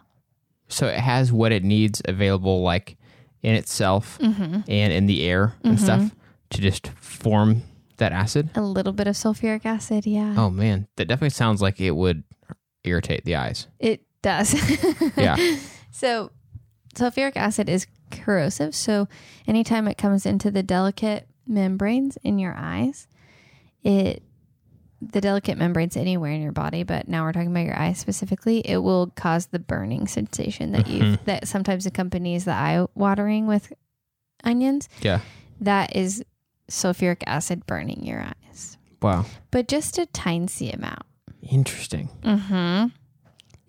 So 0.70 0.88
it 0.88 1.00
has 1.00 1.32
what 1.34 1.52
it 1.52 1.64
needs 1.64 2.02
available, 2.06 2.62
like 2.62 2.98
in 3.44 3.56
itself 3.56 4.18
Mm-hmm. 4.20 4.62
and 4.70 4.94
in 4.94 5.06
the 5.08 5.24
air 5.28 5.56
and 5.64 5.80
stuff, 5.80 6.12
to 6.52 6.62
just 6.62 6.88
form 6.90 7.64
that 7.98 8.12
acid. 8.14 8.50
A 8.56 8.62
little 8.62 8.94
bit 8.94 9.08
of 9.08 9.16
sulfuric 9.16 9.66
acid, 9.66 10.06
yeah. 10.06 10.34
Oh 10.38 10.50
man, 10.50 10.88
that 10.96 11.06
definitely 11.06 11.32
sounds 11.32 11.62
like 11.62 11.80
it 11.82 11.92
would 11.92 12.24
irritate 12.84 13.26
the 13.26 13.36
eyes. 13.36 13.68
It 13.80 14.04
does. 14.22 14.54
Yeah. 15.18 15.36
So 15.92 16.32
sulfuric 16.96 17.36
acid 17.36 17.68
is 17.70 17.86
corrosive. 18.12 18.74
So 18.74 19.08
anytime 19.48 19.88
it 19.88 19.98
comes 19.98 20.26
into 20.26 20.50
the 20.52 20.64
delicate 20.64 21.28
membranes 21.46 22.18
in 22.24 22.40
your 22.40 22.56
eyes, 22.58 23.08
it 23.84 24.24
the 25.02 25.22
delicate 25.22 25.58
membranes 25.58 25.98
anywhere 25.98 26.32
in 26.32 26.42
your 26.42 26.52
body, 26.52 26.84
but 26.84 27.08
now 27.08 27.24
we're 27.24 27.34
talking 27.34 27.50
about 27.50 27.66
your 27.66 27.78
eyes 27.78 27.98
specifically, 27.98 28.60
it 28.60 28.78
will 28.78 29.08
cause 29.16 29.48
the 29.48 29.60
burning 29.60 30.08
sensation 30.08 30.74
that 30.74 30.88
you 30.88 31.18
that 31.26 31.48
sometimes 31.48 31.86
accompanies 31.86 32.46
the 32.46 32.54
eye 32.54 32.86
watering 32.94 33.48
with 33.48 33.74
onions. 34.44 34.88
Yeah. 35.02 35.22
That 35.60 35.96
is 35.96 36.24
sulfuric 36.70 37.24
acid 37.26 37.66
burning 37.66 38.06
your 38.06 38.22
eyes. 38.22 38.78
Wow. 39.02 39.26
But 39.50 39.68
just 39.68 39.98
a 39.98 40.06
tiny 40.06 40.72
amount. 40.72 41.04
Interesting. 41.42 42.10
Mm-hmm. 42.22 42.88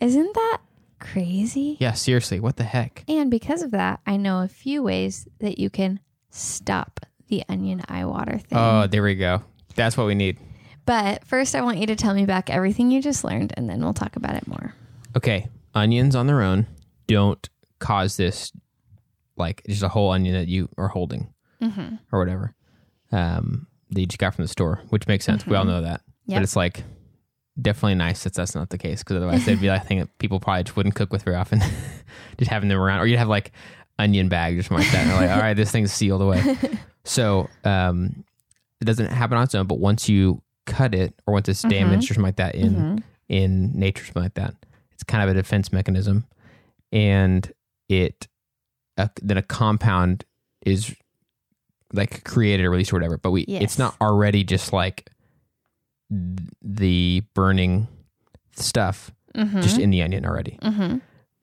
Isn't 0.01 0.35
that 0.35 0.59
crazy? 0.99 1.79
Yeah. 1.81 1.93
Seriously, 1.93 2.41
what 2.41 2.57
the 2.57 2.65
heck? 2.65 3.05
And 3.09 3.31
because 3.31 3.63
of 3.63 3.71
that, 3.71 4.01
I 4.07 4.19
know 4.19 4.43
a 4.43 4.49
few 4.49 4.83
ways 4.83 5.27
that 5.41 5.59
you 5.59 5.71
can 5.71 6.01
stop 6.29 7.01
the 7.29 7.43
onion 7.49 7.83
eye 7.89 8.05
water 8.05 8.37
thing. 8.37 8.59
Oh, 8.59 8.87
there 8.87 9.03
we 9.03 9.15
go. 9.15 9.43
That's 9.75 9.97
what 9.97 10.07
we 10.07 10.15
need. 10.15 10.39
but 10.85 11.25
first, 11.27 11.55
I 11.55 11.61
want 11.63 11.79
you 11.79 11.87
to 11.87 11.97
tell 11.97 12.15
me 12.15 12.27
back 12.27 12.51
everything 12.51 12.91
you 12.91 13.01
just 13.03 13.25
learned, 13.25 13.53
and 13.57 13.69
then 13.69 13.81
we'll 13.83 13.95
talk 13.95 14.17
about 14.17 14.35
it 14.35 14.47
more. 14.47 14.75
Okay, 15.17 15.49
onions 15.75 16.15
on 16.17 16.27
their 16.27 16.43
own 16.43 16.67
don't 17.07 17.49
cause 17.79 18.17
this, 18.17 18.53
like 19.37 19.63
just 19.69 19.83
a 19.83 19.89
whole 19.89 20.11
onion 20.11 20.35
that 20.35 20.49
you 20.49 20.69
are 20.79 20.89
holding 20.89 21.33
Mm-hmm. 21.61 21.95
or 22.11 22.19
whatever. 22.19 22.55
Um, 23.13 23.67
that 23.91 24.01
you 24.01 24.07
just 24.07 24.19
got 24.19 24.35
from 24.35 24.45
the 24.45 24.49
store, 24.49 24.81
which 24.89 25.07
makes 25.07 25.25
sense. 25.25 25.47
We 25.47 25.55
all 25.55 25.65
know 25.65 25.83
that. 25.83 26.01
Yep. 26.27 26.37
But 26.39 26.43
it's 26.43 26.57
like 26.57 26.83
definitely 27.61 27.95
nice 27.97 28.25
that 28.25 28.35
that's 28.35 28.55
not 28.55 28.71
the 28.71 28.79
case 28.79 29.01
because 29.03 29.17
otherwise 29.19 29.45
they'd 29.45 29.61
be 29.61 29.69
like 29.69 29.83
a 29.83 29.85
thing 29.85 29.99
that 30.01 30.19
people 30.19 30.41
probably 30.41 30.65
just 30.65 30.77
wouldn't 30.77 30.95
cook 30.95 31.13
with 31.13 31.23
very 31.23 31.37
often. 31.37 31.61
just 32.39 32.51
having 32.51 32.69
them 32.69 32.79
around, 32.81 33.01
or 33.01 33.07
you'd 33.07 33.19
have 33.19 33.29
like 33.29 33.53
onion 33.99 34.29
bag 34.29 34.59
or 34.59 34.63
something 34.63 34.79
like 34.85 34.91
that. 34.93 35.03
And 35.03 35.11
they're 35.11 35.21
like, 35.29 35.31
all 35.37 35.43
right, 35.43 35.55
this 35.55 35.71
thing's 35.71 35.93
sealed 35.93 36.23
away. 36.23 36.43
so 37.05 37.49
um, 37.65 38.25
it 38.83 38.85
doesn't 38.85 39.07
happen 39.11 39.37
on 39.39 39.45
its 39.45 39.55
own, 39.55 39.67
but 39.67 39.79
once 39.79 40.09
you 40.09 40.43
cut 40.67 40.95
it 40.95 41.15
or 41.27 41.33
once 41.35 41.49
it's 41.49 41.63
damaged 41.63 42.05
or 42.11 42.15
something 42.15 42.23
like 42.29 42.37
that 42.37 42.55
in 42.55 42.75
Mhm. 42.75 43.03
in 43.29 43.73
nature, 43.79 44.05
something 44.05 44.23
like 44.25 44.35
that, 44.35 44.55
it's 44.93 45.03
kind 45.05 45.23
of 45.25 45.31
a 45.35 45.35
defense 45.41 45.73
mechanism, 45.73 46.25
and 46.93 47.51
it 47.89 48.29
uh, 48.99 49.09
then 49.23 49.39
a 49.39 49.43
compound 49.43 50.25
is 50.67 50.95
like 51.95 52.25
created 52.25 52.65
or 52.67 52.71
released 52.71 52.93
or 52.93 52.97
whatever. 52.97 53.17
But 53.17 53.31
we 53.31 53.45
Yes. 53.49 53.63
it's 53.63 53.79
not 53.79 53.97
already 54.03 54.45
just 54.45 54.73
like 54.73 55.09
th- 56.11 56.49
the 56.63 57.23
burning 57.35 57.89
stuff 58.57 59.11
Mm-hmm. 59.35 59.63
just 59.63 59.79
in 59.79 59.89
the 59.89 60.03
onion 60.03 60.27
already. 60.27 60.59
mm-hmm. 60.61 60.99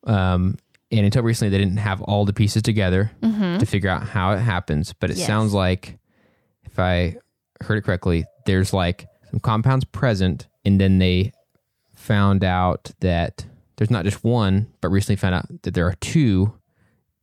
Um, 0.08 0.56
and 0.92 1.04
until 1.04 1.24
recently, 1.24 1.50
they 1.50 1.58
didn't 1.58 1.78
have 1.78 2.00
all 2.02 2.24
the 2.24 2.32
pieces 2.32 2.62
together 2.62 3.10
Mm-hmm. 3.20 3.58
to 3.58 3.66
figure 3.66 3.90
out 3.90 4.04
how 4.04 4.30
it 4.32 4.38
happens. 4.38 4.92
But 4.92 5.10
it 5.10 5.16
Yes. 5.16 5.26
sounds 5.26 5.52
like, 5.52 5.98
if 6.64 6.78
I 6.78 7.16
heard 7.62 7.78
it 7.78 7.82
correctly, 7.82 8.24
there's 8.46 8.72
like 8.72 9.06
some 9.30 9.40
compounds 9.40 9.84
present, 9.84 10.48
and 10.64 10.80
then 10.80 10.98
they 10.98 11.32
found 11.94 12.42
out 12.44 12.90
that 13.00 13.44
there's 13.76 13.90
not 13.90 14.04
just 14.04 14.24
one, 14.24 14.66
but 14.80 14.88
recently 14.90 15.16
found 15.16 15.34
out 15.34 15.46
that 15.62 15.74
there 15.74 15.86
are 15.86 15.94
two 16.00 16.52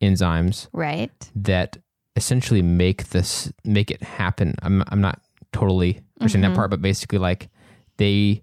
enzymes 0.02 0.68
Right. 0.74 1.12
that 1.36 1.78
essentially 2.16 2.62
make 2.62 3.10
this 3.10 3.52
make 3.64 3.92
it 3.92 4.02
happen. 4.04 4.56
I'm 4.62 4.84
I'm 4.88 5.02
not 5.02 5.22
totally 5.52 6.02
understanding 6.20 6.50
Mhm. 6.50 6.54
that 6.54 6.58
part, 6.58 6.70
but 6.72 6.82
basically 6.82 7.20
like 7.20 7.50
they 7.98 8.42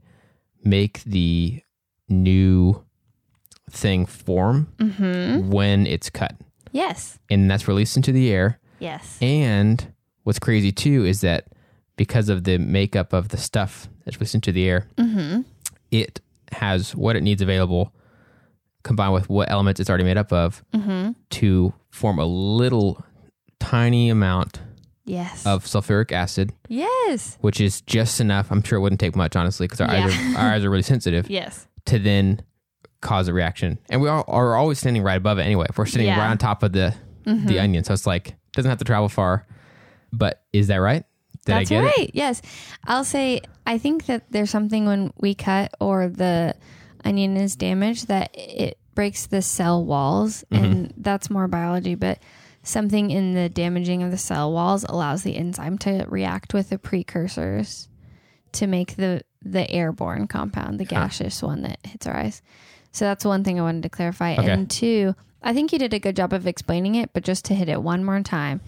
make 0.65 1.03
the 1.05 1.61
new 2.09 2.83
thing 3.71 4.07
form 4.07 4.69
Mm-hmm. 4.79 5.51
when 5.51 5.87
it's 5.87 6.11
cut. 6.11 6.37
Yes. 6.73 7.19
And 7.31 7.51
that's 7.51 7.69
released 7.69 7.97
into 7.97 8.13
the 8.13 8.31
air. 8.31 8.59
Yes. 8.81 9.19
And 9.23 9.93
what's 10.25 10.39
crazy 10.39 10.73
too 10.73 11.05
is 11.05 11.21
that 11.23 11.47
because 11.97 12.29
of 12.29 12.45
the 12.45 12.59
makeup 12.59 13.13
of 13.13 13.29
the 13.29 13.37
stuff 13.37 13.89
that's 14.05 14.17
released 14.19 14.35
into 14.35 14.53
the 14.53 14.69
air, 14.69 14.89
Mm-hmm. 14.97 15.43
it 15.91 16.21
has 16.53 16.95
what 16.95 17.17
it 17.17 17.23
needs 17.23 17.43
available 17.43 17.93
combined 18.83 19.15
with 19.15 19.29
what 19.29 19.51
elements 19.51 19.81
it's 19.81 19.89
already 19.89 20.05
made 20.05 20.19
up 20.19 20.33
of 20.33 20.63
Mm-hmm. 20.75 21.13
to 21.31 21.73
form 21.91 22.19
a 22.19 22.27
little 22.27 23.05
tiny 23.61 24.11
amount 24.11 24.61
Yes. 25.07 25.45
of 25.45 25.65
sulfuric 25.67 26.13
acid, 26.13 26.53
yes. 26.69 27.37
which 27.43 27.61
is 27.61 27.83
just 27.83 28.21
enough. 28.21 28.51
I'm 28.51 28.63
sure 28.63 28.79
it 28.79 28.81
wouldn't 28.81 29.01
take 29.01 29.15
much, 29.15 29.37
honestly, 29.37 29.67
because 29.67 29.81
our, 29.83 29.91
eyes 29.91 30.15
Yeah. 30.17 30.35
are, 30.35 30.39
our 30.39 30.53
eyes 30.55 30.65
are 30.65 30.71
really 30.71 30.83
sensitive 30.83 31.29
Yes. 31.29 31.67
to 31.87 31.99
then 31.99 32.41
cause 33.03 33.29
a 33.29 33.35
reaction. 33.35 33.79
And 33.91 34.01
we 34.01 34.09
are, 34.09 34.25
are 34.27 34.57
always 34.57 34.79
standing 34.79 35.03
right 35.03 35.17
above 35.19 35.39
it 35.39 35.43
anyway. 35.43 35.67
If 35.69 35.77
we're 35.77 35.85
sitting 35.87 36.07
Yeah. 36.07 36.19
right 36.19 36.31
on 36.31 36.39
top 36.39 36.63
of 36.63 36.73
the 36.73 36.95
Mm-hmm. 37.27 37.47
the 37.47 37.59
onion, 37.59 37.85
so 37.85 37.93
it's 37.95 38.07
like 38.07 38.35
doesn't 38.53 38.69
have 38.69 38.79
to 38.79 38.85
travel 38.85 39.09
far. 39.09 39.47
But 40.13 40.43
is 40.53 40.67
that 40.69 40.77
right? 40.77 41.05
Did 41.45 41.53
That's 41.53 41.71
right. 41.71 41.99
it? 41.99 42.11
Yes. 42.15 42.43
I'll 42.87 43.05
say 43.05 43.41
I 43.67 43.79
think 43.79 44.07
that 44.07 44.25
there's 44.31 44.51
something 44.51 44.87
when 44.87 45.13
we 45.19 45.35
cut 45.35 45.75
or 45.81 46.09
the 46.09 46.55
onion 47.05 47.37
is 47.37 47.57
damaged 47.57 48.09
that 48.09 48.31
it 48.35 48.79
breaks 48.95 49.27
the 49.27 49.43
cell 49.43 49.85
walls 49.85 50.45
Mm-hmm. 50.51 50.65
and 50.65 50.95
that's 50.97 51.29
more 51.31 51.49
biology, 51.49 51.95
but 51.95 52.19
something 52.63 53.11
in 53.11 53.35
the 53.35 53.49
damaging 53.49 54.03
of 54.03 54.11
the 54.11 54.17
cell 54.19 54.53
walls 54.53 54.85
allows 54.89 55.23
the 55.23 55.37
enzyme 55.37 55.77
to 55.79 56.07
react 56.09 56.55
with 56.55 56.71
the 56.71 56.79
precursors 56.79 57.89
to 58.53 58.67
make 58.67 58.97
the 58.97 59.23
the 59.43 59.71
airborne 59.71 60.27
compound, 60.27 60.81
the 60.81 60.85
gaseous 60.87 61.43
one 61.43 61.61
that 61.63 61.79
hits 61.85 62.07
our 62.07 62.17
eyes. 62.17 62.41
So 62.93 63.05
that's 63.05 63.25
one 63.25 63.45
thing 63.45 63.59
I 63.59 63.63
wanted 63.63 63.83
to 63.83 63.89
clarify. 63.91 64.37
Okay. 64.39 64.49
And 64.51 64.71
two, 64.71 65.15
I 65.43 65.53
think 65.53 65.73
you 65.73 65.79
did 65.79 65.93
a 65.93 65.99
good 65.99 66.17
job 66.17 66.33
of 66.33 66.47
explaining 66.47 66.95
it, 66.95 67.11
but 67.13 67.25
just 67.25 67.45
to 67.47 67.55
hit 67.55 67.69
it 67.69 67.83
one 67.83 68.05
more 68.05 68.21
time, 68.23 68.63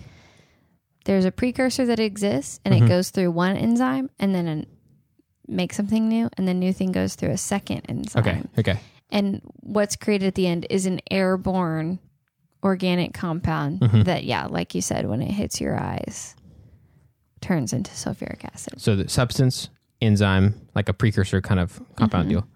there's 1.06 1.24
a 1.24 1.32
precursor 1.32 1.86
that 1.86 1.98
exists 1.98 2.60
and 2.64 2.74
Mhm. 2.74 2.82
it 2.84 2.88
goes 2.88 3.10
through 3.10 3.30
one 3.30 3.56
enzyme 3.56 4.10
and 4.18 4.34
then 4.34 4.46
an, 4.46 4.66
makes 5.48 5.76
something 5.76 6.08
new, 6.08 6.28
and 6.36 6.46
the 6.46 6.52
new 6.54 6.72
thing 6.72 6.92
goes 6.92 7.14
through 7.14 7.30
a 7.30 7.36
second 7.38 7.82
enzyme. 7.88 8.20
Okay. 8.20 8.42
Okay. 8.58 8.80
And 9.10 9.40
what's 9.60 9.94
created 9.96 10.26
at 10.26 10.34
the 10.34 10.46
end 10.48 10.66
is 10.68 10.84
an 10.86 11.00
airborne 11.10 12.00
organic 12.64 13.14
compound 13.14 13.80
Mhm. 13.80 14.04
that, 14.04 14.24
yeah, 14.24 14.46
like 14.46 14.74
you 14.74 14.80
said, 14.82 15.08
when 15.08 15.22
it 15.22 15.30
hits 15.30 15.60
your 15.60 15.78
eyes, 15.80 16.34
turns 17.40 17.72
into 17.72 17.92
sulfuric 17.92 18.44
acid. 18.44 18.80
So 18.80 18.96
the 18.96 19.08
substance, 19.08 19.68
enzyme, 20.02 20.54
like 20.74 20.88
a 20.88 20.92
precursor 20.92 21.40
kind 21.40 21.60
of 21.60 21.80
compound 21.96 22.26
Mhm. 22.26 22.30
deal, 22.30 22.48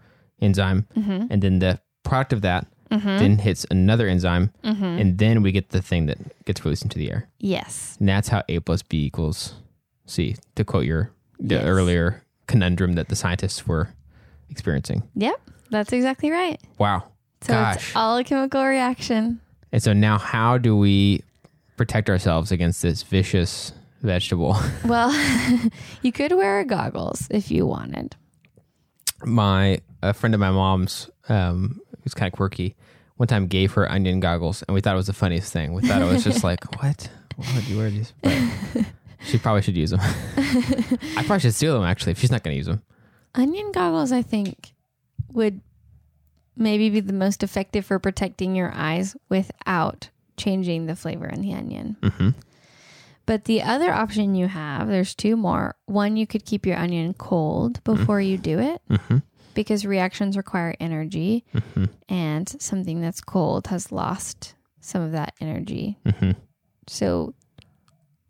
enzyme, 0.43 0.87
Mm-hmm. 0.97 1.27
and 1.31 1.43
then 1.43 1.59
the 1.61 1.81
product 2.03 2.33
of 2.33 2.43
that 2.43 2.67
Mm-hmm. 2.91 3.19
then 3.19 3.39
hits 3.39 3.65
another 3.71 4.09
enzyme, 4.09 4.51
mm-hmm. 4.65 4.85
and 4.85 5.19
then 5.19 5.43
we 5.43 5.53
get 5.53 5.69
the 5.71 5.81
thing 5.81 6.07
that 6.07 6.19
gets 6.45 6.65
released 6.65 6.83
into 6.83 6.99
the 6.99 7.11
air. 7.11 7.29
yes. 7.39 7.97
And 8.01 8.09
that's 8.09 8.29
how 8.29 8.43
A 8.49 8.59
plus 8.61 8.83
B 8.83 9.05
equals 9.07 9.55
C, 10.07 10.35
to 10.57 10.65
quote 10.65 10.85
your 10.87 11.13
the 11.39 11.55
Yes. 11.55 11.65
earlier 11.65 12.25
conundrum 12.49 12.95
that 12.95 13.09
the 13.09 13.15
scientists 13.17 13.67
were 13.67 13.91
experiencing. 14.51 15.05
Yep. 15.15 15.41
That's 15.71 15.93
exactly 15.93 16.31
right. 16.33 16.61
Wow. 16.79 17.05
So 17.43 17.53
Gosh. 17.55 17.77
it's 17.77 17.97
all 17.97 18.17
a 18.19 18.25
chemical 18.25 18.65
reaction. 18.65 19.41
And 19.73 19.81
so 19.81 19.93
now, 19.93 20.19
how 20.19 20.59
do 20.59 20.77
we 20.77 21.23
protect 21.77 22.11
ourselves 22.11 22.51
against 22.51 22.83
this 22.83 23.05
vicious 23.05 23.73
vegetable? 24.03 24.57
Well, 24.85 25.13
you 26.03 26.11
could 26.11 26.33
wear 26.33 26.65
goggles 26.65 27.29
if 27.31 27.53
you 27.53 27.67
wanted. 27.67 28.17
my 29.25 29.81
a 30.03 30.13
friend 30.13 30.35
of 30.35 30.41
my 30.41 30.51
mom's, 30.51 31.09
um, 31.29 31.81
who's 32.03 32.15
kind 32.15 32.33
of 32.33 32.37
quirky, 32.37 32.75
one 33.17 33.29
time 33.29 33.47
gave 33.47 33.73
her 33.73 33.91
onion 33.91 34.21
goggles, 34.21 34.63
and 34.63 34.75
we 34.75 34.81
thought 34.81 34.95
it 34.95 34.97
was 34.97 35.07
the 35.07 35.13
funniest 35.13 35.53
thing. 35.53 35.73
We 35.75 35.83
thought 35.83 36.03
it 36.03 36.07
was 36.07 36.25
just 36.25 36.43
like, 36.45 36.65
what? 36.83 37.11
Why 37.37 37.47
would 37.55 37.69
you 37.69 37.79
wear 37.79 37.91
these? 37.91 38.13
But 38.23 38.35
she 39.25 39.39
probably 39.39 39.63
should 39.63 39.77
use 39.77 39.91
them. 39.91 40.01
I 40.37 41.23
probably 41.27 41.41
should 41.41 41.55
steal 41.55 41.75
them 41.75 41.85
actually 41.89 42.13
if 42.13 42.19
she's 42.19 42.31
not 42.31 42.43
going 42.43 42.55
to 42.55 42.59
use 42.59 42.67
them. 42.67 42.83
Onion 43.35 43.73
goggles, 43.73 44.13
I 44.13 44.23
think, 44.23 44.73
would 45.33 45.61
maybe 46.57 46.91
be 46.91 47.01
the 47.01 47.13
most 47.13 47.43
effective 47.43 47.87
for 47.87 47.99
protecting 47.99 48.55
your 48.57 48.73
eyes 48.75 49.17
without 49.29 50.11
changing 50.37 50.87
the 50.87 50.97
flavor 50.97 51.27
in 51.27 51.41
the 51.43 51.53
onion. 51.55 51.97
Mm-hmm. 52.01 52.31
But 53.27 53.45
the 53.45 53.63
other 53.63 53.93
option 53.93 54.35
you 54.35 54.49
have, 54.49 54.89
there's 54.89 55.15
two 55.15 55.37
more. 55.37 55.77
One, 55.87 56.17
you 56.17 56.27
could 56.27 56.45
keep 56.45 56.67
your 56.67 56.77
onion 56.77 57.15
cold 57.15 57.83
before 57.85 58.21
you 58.21 58.37
do 58.37 58.59
it 58.59 58.83
Mm-hmm. 58.91 59.19
Because 59.55 59.85
reactions 59.87 60.37
require 60.37 60.75
energy, 60.81 61.45
Mm-hmm. 61.55 61.85
and 62.09 62.49
something 62.61 63.01
that's 63.01 63.21
cold 63.21 63.67
has 63.69 63.91
lost 63.93 64.55
some 64.81 65.03
of 65.03 65.13
that 65.13 65.35
energy. 65.41 65.99
Mm-hmm. 66.07 66.33
So 66.87 67.35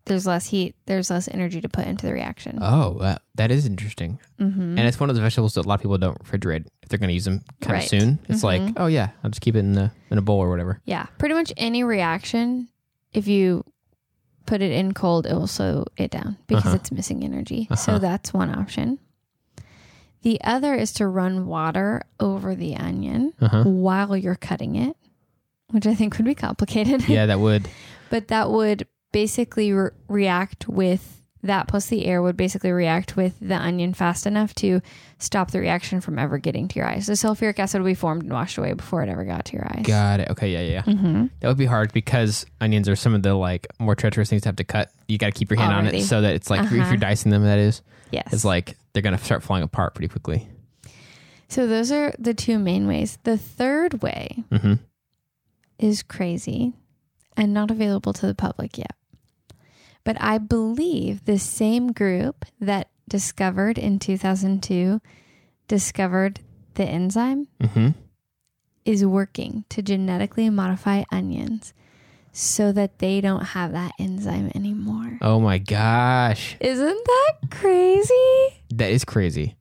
there's 0.07 0.27
less 0.27 0.47
heat, 0.47 0.75
there's 0.87 1.11
less 1.11 1.29
energy 1.29 1.61
to 1.61 1.69
put 1.69 1.87
into 1.87 2.05
the 2.07 2.13
reaction. 2.13 2.59
Oh, 2.61 2.99
that, 3.01 3.23
that 3.37 3.51
is 3.53 3.65
interesting. 3.67 4.19
mm-hmm. 4.41 4.77
And 4.77 4.81
it's 4.81 4.99
one 4.99 5.09
of 5.09 5.15
those 5.15 5.23
vegetables 5.23 5.55
that 5.55 5.67
a 5.67 5.69
lot 5.69 5.75
of 5.77 5.83
people 5.83 5.99
don't 5.99 6.19
refrigerate 6.25 6.67
if 6.83 6.89
they're 6.89 6.99
going 6.99 7.09
to 7.09 7.15
use 7.15 7.27
them 7.27 7.45
kind 7.61 7.75
Right. 7.75 7.83
of 7.85 7.89
soon. 7.89 8.19
It's 8.29 8.43
like, 8.43 8.61
Mhm. 8.61 8.73
oh 8.79 8.87
yeah, 8.87 9.11
I'll 9.23 9.31
just 9.31 9.41
keep 9.41 9.55
it 9.55 9.61
in 9.61 9.73
the 9.75 9.93
in 10.11 10.19
a 10.19 10.23
bowl 10.23 10.41
or 10.41 10.51
whatever. 10.51 10.81
Yeah, 10.85 11.07
pretty 11.19 11.35
much 11.35 11.53
any 11.57 11.85
reaction, 11.85 12.69
if 13.13 13.29
you 13.29 13.65
put 14.47 14.63
it 14.63 14.73
in 14.73 14.93
cold, 14.95 15.27
it 15.27 15.35
will 15.35 15.47
slow 15.47 15.85
it 15.97 16.11
down 16.11 16.37
because 16.49 16.67
Uh-huh. 16.67 16.77
it's 16.77 16.91
missing 16.91 17.23
energy. 17.23 17.69
Uh-huh. 17.71 17.77
So 17.77 17.99
that's 18.01 18.35
one 18.35 18.51
option. 18.53 18.99
The 20.23 20.41
other 20.45 20.75
is 20.75 20.93
to 20.95 21.07
run 21.07 21.47
water 21.47 22.03
over 22.19 22.55
the 22.55 22.77
onion 22.77 23.33
Uh-huh. 23.41 23.65
while 23.65 24.17
you're 24.17 24.35
cutting 24.35 24.77
it, 24.77 24.97
which 25.71 25.87
I 25.87 25.95
think 25.95 26.17
would 26.19 26.27
be 26.27 26.35
complicated. 26.35 27.09
Yeah, 27.09 27.27
that 27.27 27.41
would. 27.41 27.69
but 28.11 28.29
that 28.29 28.51
would 28.51 28.87
basically 29.13 29.73
re- 29.73 29.91
react 30.09 30.69
with 30.69 31.17
that 31.43 31.69
plus 31.69 31.87
the 31.87 32.05
air 32.05 32.21
would 32.21 32.37
basically 32.37 32.71
react 32.71 33.17
with 33.17 33.35
the 33.41 33.57
onion 33.57 33.95
fast 33.95 34.27
enough 34.27 34.55
to 34.55 34.83
stop 35.19 35.51
the 35.53 35.59
reaction 35.59 36.03
from 36.03 36.19
ever 36.19 36.37
getting 36.37 36.69
to 36.69 36.79
your 36.79 36.87
eyes. 36.87 37.07
The 37.07 37.15
sulfuric 37.15 37.59
acid 37.59 37.81
would 37.81 37.89
be 37.89 37.95
formed 37.95 38.25
and 38.25 38.33
washed 38.33 38.59
away 38.59 38.75
before 38.75 39.03
it 39.03 39.09
ever 39.09 39.25
got 39.25 39.47
to 39.47 39.55
your 39.55 39.67
eyes. 39.67 39.87
Got 39.87 40.21
it. 40.21 40.29
Okay, 40.29 40.51
yeah, 40.53 40.61
yeah. 40.61 40.83
Mm-hmm. 40.83 41.27
That 41.41 41.49
would 41.49 41.57
be 41.57 41.65
hard 41.65 41.95
because 41.95 42.45
onions 42.61 42.91
are 42.91 42.97
some 42.97 43.15
of 43.15 43.23
the 43.23 43.33
like 43.33 43.67
more 43.79 43.95
treacherous 43.95 44.29
things 44.29 44.43
to 44.43 44.49
have 44.51 44.57
to 44.57 44.65
cut. 44.65 44.91
You 45.09 45.17
got 45.17 45.29
to 45.29 45.33
keep 45.33 45.49
your 45.51 45.59
hand 45.59 45.73
on 45.73 45.87
it 45.87 46.03
so 46.03 46.21
that 46.21 46.35
it's 46.35 46.51
like 46.51 46.61
if 46.61 46.67
Uh-huh. 46.73 46.89
you're 46.89 46.97
dicing 46.99 47.31
them, 47.31 47.43
that 47.45 47.59
is, 47.59 47.81
Yes. 48.11 48.29
it's 48.35 48.45
like 48.45 48.77
they're 48.93 49.03
gonna 49.03 49.19
start 49.19 49.43
falling 49.43 49.63
apart 49.63 49.95
pretty 49.95 50.09
quickly. 50.09 50.49
So 51.49 51.67
those 51.67 51.91
are 51.91 52.15
the 52.19 52.35
two 52.35 52.59
main 52.59 52.87
ways. 52.87 53.19
The 53.25 53.37
third 53.39 54.03
way 54.03 54.45
Mm-hmm. 54.51 54.75
is 55.79 56.03
crazy 56.03 56.73
and 57.37 57.53
not 57.55 57.71
available 57.71 58.13
to 58.15 58.27
the 58.27 58.35
public 58.35 58.79
yet. 58.79 58.95
But 60.05 60.17
I 60.21 60.39
believe 60.39 61.25
the 61.25 61.39
same 61.39 61.93
group 61.93 62.45
that 62.61 62.89
discovered 63.09 63.79
in 63.79 63.99
2002 63.99 65.01
discovered 65.69 66.41
the 66.75 66.85
enzyme 66.85 67.49
Mm-hmm. 67.61 67.89
is 68.85 69.05
working 69.05 69.65
to 69.71 69.83
genetically 69.83 70.51
modify 70.51 71.03
onions 71.11 71.73
so 72.33 72.73
that 72.73 72.99
they 72.99 73.21
don't 73.21 73.45
have 73.45 73.73
that 73.73 73.93
enzyme 73.99 74.51
anymore. 74.55 75.19
Oh 75.21 75.41
my 75.41 75.59
gosh, 75.59 76.57
Isn't 76.61 77.05
that 77.07 77.51
crazy? 77.51 78.63
that 78.75 78.91
is 78.91 79.05
crazy. 79.05 79.57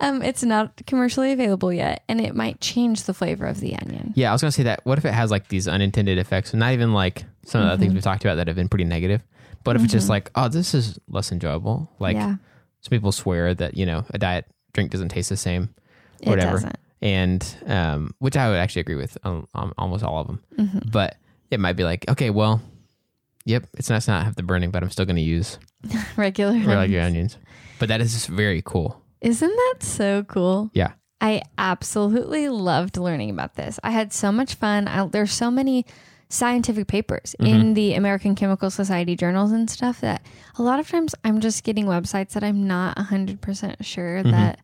Um, 0.00 0.22
it's 0.22 0.44
not 0.44 0.80
commercially 0.86 1.32
available 1.32 1.72
yet, 1.72 2.04
and 2.08 2.20
it 2.20 2.34
might 2.36 2.60
change 2.60 3.02
the 3.04 3.14
flavor 3.14 3.46
of 3.46 3.58
the 3.60 3.76
onion. 3.76 4.12
Yeah, 4.14 4.30
I 4.30 4.32
was 4.32 4.40
gonna 4.42 4.52
say 4.52 4.62
that. 4.64 4.80
What 4.84 4.96
if 4.98 5.04
it 5.04 5.12
has 5.12 5.30
like 5.30 5.48
these 5.48 5.66
unintended 5.66 6.18
effects? 6.18 6.54
Not 6.54 6.72
even 6.72 6.92
like 6.92 7.24
some 7.44 7.62
of 7.62 7.70
the 7.70 7.78
things 7.78 7.92
Mhm. 7.92 7.94
we've 7.96 8.04
talked 8.04 8.24
about 8.24 8.36
that 8.36 8.46
have 8.46 8.54
been 8.56 8.68
pretty 8.68 8.84
negative. 8.84 9.22
But 9.64 9.74
if 9.74 9.82
it's 9.82 9.92
just 9.92 10.06
Mhm. 10.06 10.10
like, 10.10 10.30
oh, 10.36 10.46
this 10.48 10.72
is 10.72 11.00
less 11.08 11.32
enjoyable. 11.32 11.90
Like 11.98 12.14
yeah, 12.14 12.36
some 12.80 12.90
people 12.90 13.10
swear 13.10 13.54
that 13.54 13.76
you 13.76 13.86
know 13.86 14.04
a 14.10 14.18
diet 14.18 14.44
drink 14.72 14.92
doesn't 14.92 15.08
taste 15.08 15.30
the 15.30 15.36
same, 15.36 15.70
it 16.20 16.28
whatever. 16.28 16.52
doesn't. 16.52 16.78
and 17.02 17.56
um, 17.66 18.14
which 18.20 18.36
I 18.36 18.48
would 18.50 18.58
actually 18.58 18.80
agree 18.80 18.94
with 18.96 19.18
on, 19.24 19.46
on 19.54 19.72
almost 19.78 20.04
all 20.04 20.20
of 20.20 20.26
them. 20.28 20.40
Mhm. 20.58 20.92
But 20.92 21.16
it 21.50 21.60
might 21.60 21.74
be 21.74 21.84
like, 21.84 22.04
okay, 22.08 22.30
well, 22.30 22.60
yep, 23.44 23.66
it's 23.74 23.90
nice 23.90 24.04
to 24.06 24.10
not 24.12 24.24
have 24.24 24.36
the 24.36 24.42
burning, 24.42 24.70
but 24.70 24.82
I'm 24.82 24.90
still 24.90 25.04
going 25.06 25.16
to 25.16 25.22
use 25.22 25.58
Regular. 26.16 26.52
regular 26.58 27.00
onions. 27.02 27.36
But 27.78 27.88
that 27.88 28.00
is 28.00 28.12
just 28.12 28.28
very 28.28 28.62
cool. 28.64 29.00
Isn't 29.20 29.48
that 29.54 29.74
so 29.80 30.22
cool? 30.24 30.70
Yeah. 30.74 30.92
I 31.20 31.42
absolutely 31.56 32.48
loved 32.48 32.96
learning 32.96 33.30
about 33.30 33.54
this. 33.56 33.80
I 33.82 33.90
had 33.90 34.12
so 34.12 34.30
much 34.30 34.54
fun. 34.54 34.86
I, 34.86 35.06
there's 35.06 35.32
so 35.32 35.50
many 35.50 35.84
scientific 36.28 36.86
papers 36.88 37.34
Mm-hmm. 37.40 37.54
in 37.60 37.74
the 37.74 37.94
American 37.94 38.34
Chemical 38.34 38.70
Society 38.70 39.16
journals 39.16 39.50
and 39.50 39.68
stuff 39.70 40.00
that 40.02 40.24
a 40.58 40.62
lot 40.62 40.78
of 40.78 40.88
times 40.88 41.14
I'm 41.24 41.40
just 41.40 41.64
getting 41.64 41.86
websites 41.86 42.32
that 42.32 42.44
I'm 42.44 42.66
not 42.66 42.96
100% 42.98 43.84
sure 43.84 44.22
Mhm. 44.22 44.30
that 44.32 44.60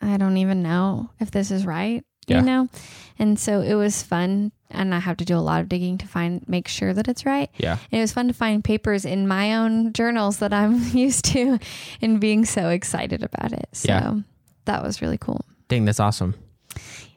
I 0.00 0.16
don't 0.16 0.36
even 0.36 0.62
know 0.62 1.10
if 1.20 1.30
this 1.30 1.50
is 1.50 1.64
right, 1.64 2.04
Yeah. 2.26 2.40
you 2.40 2.46
know? 2.46 2.68
And 3.18 3.38
so 3.38 3.60
it 3.60 3.74
was 3.74 4.02
fun 4.02 4.52
and 4.70 4.94
I 4.94 4.98
have 4.98 5.18
to 5.18 5.24
do 5.24 5.36
a 5.36 5.40
lot 5.40 5.60
of 5.60 5.68
digging 5.68 5.98
to 5.98 6.06
find 6.08 6.46
make 6.48 6.66
sure 6.66 6.94
that 6.94 7.06
it's 7.08 7.26
right. 7.26 7.50
Yeah. 7.58 7.72
And 7.90 7.98
it 7.98 8.00
was 8.00 8.12
fun 8.12 8.28
to 8.28 8.34
find 8.34 8.64
papers 8.64 9.04
in 9.04 9.28
my 9.28 9.54
own 9.56 9.92
journals 9.92 10.38
that 10.38 10.52
I'm 10.52 10.82
used 10.96 11.26
to 11.26 11.58
and 12.00 12.20
being 12.20 12.44
so 12.44 12.68
excited 12.70 13.22
about 13.22 13.52
it. 13.52 13.68
So 13.72 13.88
Yeah. 13.92 14.14
that 14.64 14.82
was 14.82 15.02
really 15.02 15.18
cool. 15.18 15.44
Dang, 15.68 15.84
that's 15.84 16.00
awesome. 16.00 16.34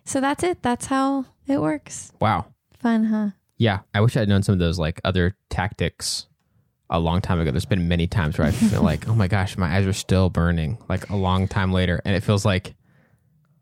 So 0.04 0.22
that's 0.22 0.44
it. 0.44 0.62
That's 0.62 0.86
how 0.88 1.26
it 1.48 1.60
works. 1.62 2.12
Wow. 2.20 2.46
Fun, 2.78 3.06
huh? 3.06 3.30
Yeah. 3.58 3.80
I 3.94 4.02
wish 4.02 4.18
I'd 4.18 4.28
known 4.30 4.44
some 4.44 4.54
of 4.54 4.60
those 4.60 4.78
like 4.78 5.00
other 5.04 5.36
tactics 5.50 6.28
a 6.90 7.00
long 7.00 7.22
time 7.22 7.40
ago. 7.40 7.52
There's 7.52 7.66
been 7.66 7.88
many 7.88 8.06
times 8.06 8.38
where 8.38 8.48
I 8.48 8.52
feel 8.52 8.82
like, 8.92 9.08
oh 9.08 9.16
my 9.16 9.28
gosh, 9.28 9.58
my 9.58 9.76
eyes 9.78 9.88
are 9.88 9.94
still 9.94 10.30
burning 10.30 10.78
like 10.90 11.10
a 11.10 11.16
long 11.16 11.48
time 11.48 11.72
later. 11.72 12.02
And 12.06 12.16
it 12.16 12.22
feels 12.22 12.46
like, 12.46 12.76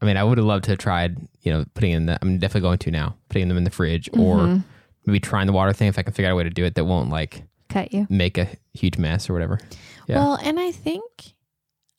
I 0.03 0.05
mean, 0.05 0.17
I 0.17 0.23
would 0.23 0.37
have 0.37 0.45
loved 0.45 0.65
to 0.65 0.71
have 0.71 0.79
tried, 0.79 1.17
you 1.43 1.51
know, 1.53 1.63
putting 1.75 1.91
in 1.91 2.05
the, 2.07 2.19
I'm 2.21 2.37
definitely 2.37 2.67
going 2.67 2.77
to 2.79 2.91
now, 2.91 3.15
putting 3.29 3.47
them 3.47 3.55
in 3.57 3.63
the 3.63 3.69
fridge 3.69 4.09
or 4.13 4.37
Mhm. 4.39 4.63
maybe 5.05 5.19
trying 5.21 5.47
the 5.47 5.53
water 5.53 5.71
thing 5.71 5.87
if 5.87 5.97
I 5.97 6.03
can 6.03 6.11
figure 6.13 6.29
out 6.29 6.33
a 6.33 6.35
way 6.35 6.43
to 6.43 6.49
do 6.49 6.65
it 6.65 6.75
that 6.75 6.83
won't 6.85 7.09
like 7.09 7.43
cut 7.69 7.93
you. 7.93 8.05
make 8.09 8.37
a 8.37 8.49
huge 8.73 8.97
mess 8.97 9.29
or 9.29 9.33
whatever. 9.33 9.59
Yeah. 10.07 10.17
Well, 10.17 10.35
and 10.43 10.59
I 10.59 10.71
think 10.73 11.03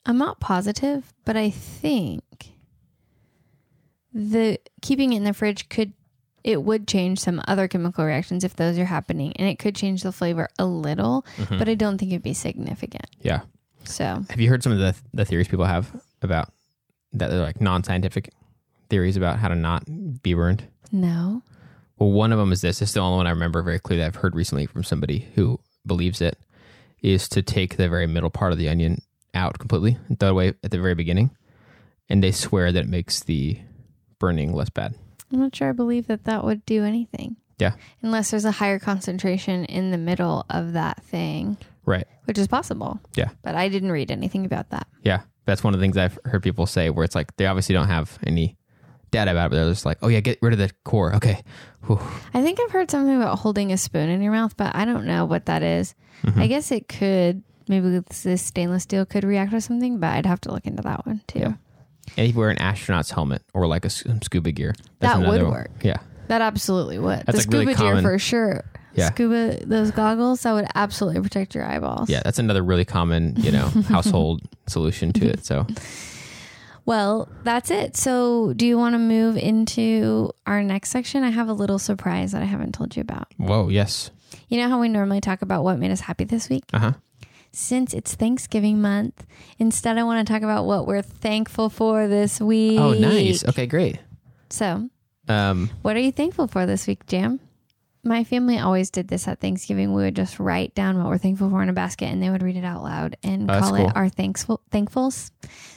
I'm 0.05 0.19
not 0.19 0.38
positive, 0.38 1.14
but 1.25 1.35
I 1.37 1.49
think 1.49 2.23
the 4.12 4.59
keeping 4.83 5.12
it 5.12 5.17
in 5.17 5.25
the 5.25 5.33
fridge 5.33 5.69
could 5.69 5.93
it 6.45 6.62
would 6.62 6.87
change 6.87 7.19
some 7.21 7.40
other 7.49 7.67
chemical 7.67 8.05
reactions 8.05 8.45
if 8.45 8.55
those 8.57 8.79
are 8.79 8.85
happening 8.85 9.33
and 9.37 9.49
it 9.49 9.59
could 9.59 9.75
change 9.75 10.03
the 10.03 10.12
flavor 10.12 10.47
a 10.59 10.67
little, 10.67 11.25
Mhm. 11.38 11.59
but 11.59 11.71
I 11.71 11.75
don't 11.75 11.97
think 11.97 12.12
it'd 12.12 12.23
be 12.23 12.35
significant. 12.35 13.07
yeah. 13.23 13.40
So, 13.85 14.25
Have 14.31 14.40
you 14.40 14.49
heard 14.51 14.62
some 14.62 14.73
of 14.73 14.79
the 14.79 14.95
the 15.14 15.25
theories 15.25 15.49
people 15.49 15.64
have 15.67 15.90
about 16.23 16.53
that 17.14 17.31
they're 17.31 17.40
like 17.42 17.61
non-scientific 17.61 18.31
theories 18.90 19.16
about 19.16 19.38
how 19.38 19.48
to 19.48 19.55
not 19.55 19.85
be 20.22 20.35
burned? 20.35 20.64
no. 20.92 21.42
Well, 21.96 22.11
one 22.11 22.33
of 22.33 22.38
them 22.40 22.50
is 22.50 22.61
this. 22.61 22.83
Is 22.83 22.92
the 22.92 22.98
only 23.00 23.18
one 23.18 23.29
I 23.29 23.31
remember 23.31 23.62
very 23.62 23.79
clearly 23.79 24.00
that 24.03 24.09
I've 24.09 24.16
heard 24.16 24.35
recently 24.35 24.66
from 24.66 24.83
somebody 24.83 25.29
who 25.37 25.61
believes 25.87 26.20
it 26.20 26.37
is 27.03 27.29
to 27.29 27.40
take 27.40 27.77
the 27.77 27.88
very 27.88 28.09
middle 28.09 28.31
part 28.31 28.50
of 28.50 28.59
the 28.59 28.68
onion 28.68 29.00
out 29.33 29.61
completely 29.61 29.96
and 30.09 30.18
throw 30.18 30.31
it 30.31 30.33
away 30.33 30.48
at 30.64 30.72
the 30.72 30.81
very 30.81 30.96
beginning. 30.96 31.31
And 32.09 32.22
they 32.22 32.33
swear 32.33 32.72
that 32.72 32.81
it 32.85 32.88
makes 32.88 33.20
the 33.22 33.61
burning 34.18 34.53
less 34.53 34.70
bad. 34.70 34.96
I'm 35.33 35.38
not 35.38 35.55
sure 35.55 35.68
I 35.68 35.72
believe 35.72 36.09
that 36.09 36.24
that 36.24 36.42
would 36.42 36.66
do 36.66 36.83
anything. 36.85 37.37
Yeah. 37.61 37.74
Unless 38.03 38.33
there's 38.33 38.44
a 38.44 38.50
higher 38.50 38.81
concentration 38.81 39.64
in 39.66 39.92
the 39.92 39.98
middle 39.98 40.44
of 40.50 40.72
that 40.72 41.00
thing, 41.05 41.57
Right. 41.87 42.09
which 42.24 42.38
is 42.38 42.48
possible. 42.48 42.98
Yeah. 43.14 43.29
But 43.42 43.55
I 43.55 43.68
didn't 43.68 43.92
read 43.92 44.11
anything 44.11 44.44
about 44.44 44.70
that. 44.70 44.88
Yeah. 45.05 45.20
That's 45.46 45.62
one 45.62 45.74
of 45.74 45.80
the 45.80 45.85
things 45.85 45.96
I've 45.96 46.18
heard 46.24 46.42
people 46.42 46.66
say 46.66 46.90
where 46.90 47.04
it's 47.04 47.14
like 47.14 47.37
they 47.37 47.46
obviously 47.46 47.74
don't 47.74 47.88
have 47.88 48.18
any 48.24 48.57
data 49.11 49.30
about 49.30 49.46
it, 49.46 49.50
but 49.50 49.57
they're 49.57 49.70
just 49.70 49.87
like, 49.87 49.98
oh, 50.02 50.09
yeah, 50.09 50.20
get 50.20 50.38
rid 50.42 50.52
of 50.54 50.59
the 50.59 50.70
core. 50.85 51.14
Okay. 51.14 51.42
Whew. 51.87 52.00
I 52.33 52.42
think 52.42 52.59
I've 52.61 52.70
heard 52.70 52.90
something 52.90 53.14
about 53.14 53.38
holding 53.38 53.72
a 53.72 53.76
spoon 53.76 54.09
in 54.09 54.22
your 54.22 54.33
mouth, 54.33 54.57
but 54.57 54.74
I 54.74 54.85
don't 54.85 55.07
know 55.07 55.24
what 55.24 55.46
that 55.46 55.62
is. 55.62 55.94
Mm-hmm. 56.24 56.40
I 56.40 56.46
guess 56.46 56.72
it 56.72 56.88
could, 56.88 57.42
maybe 57.68 58.02
this 58.22 58.42
stainless 58.42 58.85
steel 58.85 59.04
could 59.04 59.22
react 59.24 59.52
with 59.52 59.62
something, 59.64 59.98
but 60.00 60.09
I'd 60.09 60.26
have 60.26 60.40
to 60.42 60.52
look 60.52 60.66
into 60.66 60.83
that 60.83 61.07
one 61.07 61.20
too. 61.26 61.40
Yeah. 61.40 61.54
And 62.16 62.26
if 62.28 62.35
you 62.35 62.38
wear 62.38 62.50
an 62.50 62.61
astronaut's 62.61 63.11
helmet 63.11 63.42
or 63.52 63.66
like 63.66 63.85
a 63.85 63.90
scuba 63.90 64.50
gear, 64.52 64.74
That 65.00 65.20
would 65.20 65.42
one. 65.42 65.50
work. 65.50 65.70
Yeah. 65.83 65.98
That 66.28 66.40
absolutely 66.40 66.98
would. 66.98 67.24
That's, 67.26 67.44
the 67.44 67.59
like, 67.59 67.66
really 67.66 67.74
scuba 67.74 67.92
gear 67.92 68.02
for 68.02 68.18
sure. 68.18 68.64
Yeah. 68.94 69.11
Scuba, 69.11 69.64
those 69.66 69.90
goggles, 69.90 70.42
that 70.42 70.52
would 70.52 70.66
absolutely 70.74 71.20
protect 71.20 71.54
your 71.54 71.64
eyeballs. 71.64 72.09
Yeah. 72.09 72.22
That's 72.24 72.38
another 72.38 72.62
really 72.62 72.85
common, 72.85 73.35
you 73.38 73.50
know, 73.52 73.66
household 73.88 74.42
solution 74.66 75.12
to 75.14 75.26
it. 75.26 75.44
So, 75.44 75.66
Well, 76.87 77.28
that's 77.44 77.70
it. 77.70 77.96
So, 77.96 78.52
do 78.54 78.66
you 78.66 78.76
want 78.76 78.94
to 78.94 78.98
move 78.98 79.37
into 79.37 80.30
our 80.46 80.62
next 80.62 80.90
section? 80.90 81.22
I 81.24 81.30
have 81.30 81.48
a 81.48 81.52
little 81.54 81.78
surprise 81.78 82.33
that 82.33 82.42
I 82.42 82.46
haven't 82.46 82.72
told 82.72 82.94
you 82.94 83.00
about. 83.00 83.28
whoa, 83.38 83.68
yes. 83.68 84.11
You 84.48 84.59
know 84.61 84.68
how 84.68 84.78
we 84.80 84.88
normally 84.88 85.20
talk 85.20 85.42
about 85.42 85.64
what 85.64 85.78
made 85.78 85.90
us 85.90 86.00
happy 86.00 86.24
this 86.24 86.48
week? 86.48 86.64
Uh 86.72 86.78
huh. 86.78 86.92
Since 87.52 87.94
it's 87.94 88.14
Thanksgiving 88.14 88.80
month, 88.83 89.24
instead 89.59 89.96
I 89.96 90.02
want 90.02 90.26
to 90.26 90.30
talk 90.33 90.42
about 90.42 90.66
what 90.66 90.87
we're 90.87 91.02
thankful 91.02 91.70
for 91.70 92.09
this 92.09 92.40
week. 92.40 92.78
Oh, 92.80 92.92
nice. 92.94 93.44
Okay, 93.46 93.66
great. 93.66 93.98
So, 94.50 94.90
Um, 95.28 95.70
what 95.83 95.96
are 95.96 96.00
you 96.00 96.12
thankful 96.12 96.48
for 96.48 96.66
this 96.66 96.87
week, 96.87 97.07
Jam? 97.07 97.40
My 98.05 98.23
family 98.25 98.59
always 98.59 98.90
did 98.90 99.09
this 99.09 99.27
at 99.27 99.40
Thanksgiving. 99.40 99.95
We 99.95 100.03
would 100.03 100.14
just 100.17 100.38
write 100.38 100.75
down 100.75 100.99
what 100.99 101.07
we're 101.07 101.19
thankful 101.19 101.49
for 101.51 101.62
in 101.62 101.69
a 101.69 101.73
basket 101.73 102.07
and 102.07 102.23
they 102.23 102.29
would 102.31 102.43
read 102.43 102.57
it 102.57 102.64
out 102.64 102.83
loud 102.83 103.17
and 103.23 103.51
Oh, 103.51 103.59
call 103.61 103.77
cool. 103.77 103.88
it 103.88 103.97
our 103.97 104.09
thankful 104.09 104.61
thankfuls. 104.71 105.31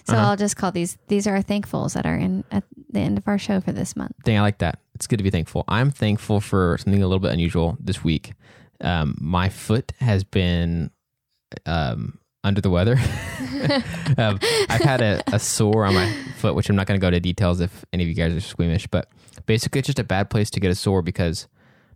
So 0.06 0.14
Uh-huh. 0.16 0.28
I'll 0.32 0.36
just 0.38 0.56
call 0.58 0.72
these 0.72 0.98
these 1.08 1.26
are 1.28 1.36
our 1.38 1.44
thankfuls 1.44 1.94
that 1.94 2.06
are 2.06 2.16
in 2.18 2.44
at 2.52 2.64
the 2.92 3.00
end 3.00 3.18
of 3.18 3.28
our 3.28 3.38
show 3.38 3.62
for 3.62 3.72
this 3.72 3.96
month. 3.96 4.14
thing 4.26 4.38
I 4.38 4.42
like 4.42 4.58
that. 4.60 4.80
It's 4.96 5.08
good 5.08 5.18
to 5.18 5.24
be 5.24 5.30
thankful. 5.30 5.64
I'm 5.68 5.90
thankful 5.92 6.42
for 6.42 6.78
something 6.80 7.02
a 7.02 7.08
little 7.08 7.20
bit 7.20 7.32
unusual 7.32 7.78
this 7.80 8.04
week. 8.04 8.34
Um, 8.82 9.16
my 9.20 9.50
foot 9.50 9.94
has 10.00 10.24
been 10.24 10.92
um, 11.66 12.20
under 12.44 12.62
the 12.62 12.70
weather. 12.70 12.98
um, 14.18 14.40
I've 14.70 14.82
had 14.82 15.02
a, 15.02 15.22
a 15.34 15.40
sore 15.40 15.86
on 15.86 15.96
my 15.96 16.12
foot, 16.38 16.56
which 16.56 16.70
I'm 16.70 16.76
not 16.76 16.88
going 16.88 17.00
to 17.00 17.02
go 17.02 17.08
into 17.08 17.20
details 17.20 17.60
if 17.62 17.86
any 17.94 18.04
of 18.04 18.10
you 18.10 18.16
guys 18.16 18.34
are 18.34 18.40
squeamish, 18.42 18.88
but 18.88 19.10
basically, 19.46 19.80
it's 19.80 19.88
just 19.88 20.00
a 20.00 20.04
bad 20.04 20.30
place 20.30 20.50
to 20.52 20.60
get 20.60 20.72
a 20.72 20.76
sore 20.76 21.02
because 21.02 21.48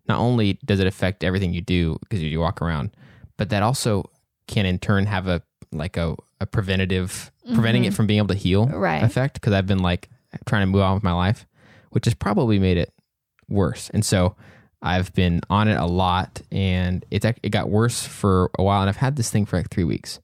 not 0.08 0.20
only 0.20 0.54
does 0.66 0.80
it 0.80 0.88
affect 0.88 1.24
everything 1.24 1.54
you 1.54 1.62
do 1.62 1.98
because 2.02 2.22
you 2.22 2.40
walk 2.40 2.62
around, 2.62 2.92
but 3.38 3.50
that 3.50 3.64
also 3.64 4.10
can 4.48 4.66
in 4.66 4.80
turn 4.80 5.06
have 5.06 5.28
a 5.28 5.42
like 5.72 5.96
a, 5.98 6.16
a 6.40 6.46
preventative 6.46 7.32
preventing 7.54 7.86
it 7.86 7.90
mm-hmm. 7.90 7.96
from 7.96 8.08
being 8.08 8.18
able 8.18 8.28
to 8.28 8.34
heal 8.36 8.68
Right. 8.68 9.02
effect 9.04 9.36
because 9.36 9.54
I've 9.54 9.68
been 9.68 9.80
like 9.80 10.10
trying 10.46 10.64
to 10.64 10.68
move 10.68 10.82
on 10.82 10.94
with 10.96 11.04
my 11.04 11.14
life, 11.14 11.46
which 11.92 12.06
has 12.06 12.14
probably 12.14 12.60
made 12.60 12.78
it 12.78 12.94
worse. 13.50 13.90
And 13.94 14.06
so 14.06 14.36
I've 14.82 15.14
been 15.14 15.42
on 15.50 15.68
it 15.68 15.78
a 15.78 15.86
lot, 15.86 16.42
and 16.52 17.06
it's 17.12 17.26
it 17.26 17.50
got 17.50 17.70
worse 17.70 18.04
for 18.04 18.50
a 18.58 18.64
while, 18.64 18.82
and 18.82 18.90
I've 18.90 18.98
had 18.98 19.16
this 19.16 19.30
thing 19.30 19.46
for 19.46 19.58
like 19.58 19.70
three 19.70 19.84
weeks. 19.84 20.20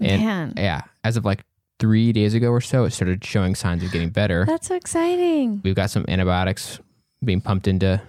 And 0.00 0.22
Man, 0.22 0.54
yeah, 0.56 0.82
as 1.04 1.16
of 1.16 1.24
like 1.24 1.44
three 1.78 2.12
days 2.12 2.34
ago 2.34 2.50
or 2.50 2.60
so, 2.60 2.84
it 2.84 2.90
started 2.90 3.24
showing 3.24 3.54
signs 3.54 3.82
of 3.84 3.92
getting 3.92 4.10
better. 4.10 4.44
that's 4.44 4.68
so 4.68 4.74
exciting. 4.74 5.60
We've 5.64 5.74
got 5.76 5.90
some 5.90 6.04
antibiotics 6.08 6.80
being 7.24 7.40
pumped 7.40 7.68
into 7.68 8.00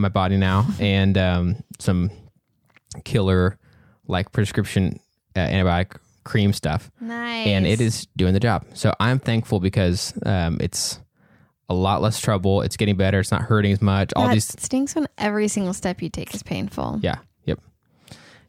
my 0.00 0.08
body 0.08 0.36
now, 0.36 0.66
and 0.80 1.16
um, 1.18 1.56
some 1.78 2.10
killer 3.04 3.58
like 4.06 4.32
prescription 4.32 4.98
uh, 5.36 5.40
antibiotic 5.40 5.96
cream 6.24 6.52
stuff 6.52 6.90
Nice. 7.00 7.46
and 7.46 7.66
it 7.66 7.80
is 7.80 8.06
doing 8.16 8.34
the 8.34 8.40
job. 8.40 8.64
So 8.74 8.92
I'm 9.00 9.18
thankful 9.18 9.60
because 9.60 10.12
um, 10.26 10.58
it's 10.60 11.00
a 11.68 11.74
lot 11.74 12.00
less 12.02 12.20
trouble. 12.20 12.62
It's 12.62 12.76
getting 12.76 12.96
better. 12.96 13.20
It's 13.20 13.30
not 13.30 13.42
hurting 13.42 13.72
as 13.72 13.80
much. 13.82 14.12
All 14.16 14.28
these, 14.28 14.46
stinks 14.46 14.94
when 14.94 15.06
every 15.18 15.48
single 15.48 15.72
step 15.74 16.02
you 16.02 16.08
take 16.10 16.34
is 16.34 16.42
painful. 16.42 17.00
yeah, 17.02 17.16
yep, 17.44 17.60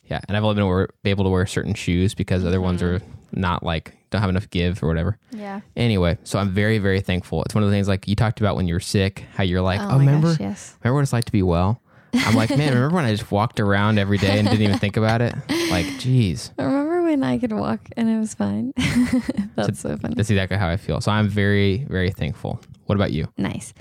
yeah. 0.06 0.20
And 0.28 0.36
I've 0.38 0.44
only 0.44 0.56
been 0.56 0.68
wear, 0.68 0.90
able 1.06 1.26
to 1.26 1.30
wear 1.30 1.46
certain 1.46 1.74
shoes 1.74 2.14
because 2.16 2.46
other 2.46 2.62
ones 2.62 2.82
are 2.82 3.02
not 3.32 3.64
like 3.64 3.96
don't 4.12 4.22
have 4.22 4.30
enough 4.30 4.50
give 4.50 4.82
or 4.84 4.88
whatever. 4.88 5.18
Yeah. 5.32 5.62
Anyway, 5.76 6.18
so 6.24 6.40
I'm 6.40 6.50
very 6.52 6.78
very 6.80 7.02
thankful. 7.02 7.44
It's 7.44 7.54
one 7.56 7.64
of 7.64 7.70
the 7.70 7.76
things 7.76 7.88
like 7.88 8.08
you 8.08 8.16
talked 8.16 8.40
about 8.40 8.56
when 8.56 8.68
you 8.68 8.74
were 8.74 8.80
sick, 8.80 9.26
how 9.36 9.44
you're 9.44 9.62
like, 9.62 9.80
oh, 9.80 9.88
my 9.90 9.98
remember, 9.98 10.30
gosh, 10.32 10.40
yes. 10.40 10.76
remember 10.84 10.96
what 10.96 11.02
it's 11.04 11.14
like 11.14 11.26
to 11.26 11.32
be 11.32 11.44
well. 11.44 11.82
I'm 12.14 12.34
like, 12.34 12.50
man, 12.50 12.74
remember 12.74 12.96
when 12.96 13.06
I 13.06 13.12
just 13.12 13.32
walked 13.32 13.60
around 13.60 14.00
every 14.00 14.18
day 14.18 14.40
and 14.40 14.48
didn't 14.50 14.64
even 14.64 14.80
think 14.80 14.98
about 14.98 15.22
it? 15.22 15.36
Like, 15.70 15.86
geez, 16.00 16.52
Remember 16.58 17.04
when 17.04 17.22
I 17.22 17.38
could 17.38 17.54
walk 17.54 17.82
and 17.96 18.10
it 18.10 18.18
was 18.18 18.34
fine? 18.34 18.74
That's 19.56 19.80
so 19.82 19.96
funny. 19.98 20.16
that's 20.16 20.32
exactly 20.32 20.58
how 20.58 20.68
I 20.68 20.78
feel. 20.78 21.00
So 21.02 21.12
I'm 21.12 21.28
very 21.28 21.86
very 21.88 22.10
thankful. 22.10 22.60
What 22.88 22.96
about 22.96 23.12
you? 23.12 23.28
Nice. 23.38 23.72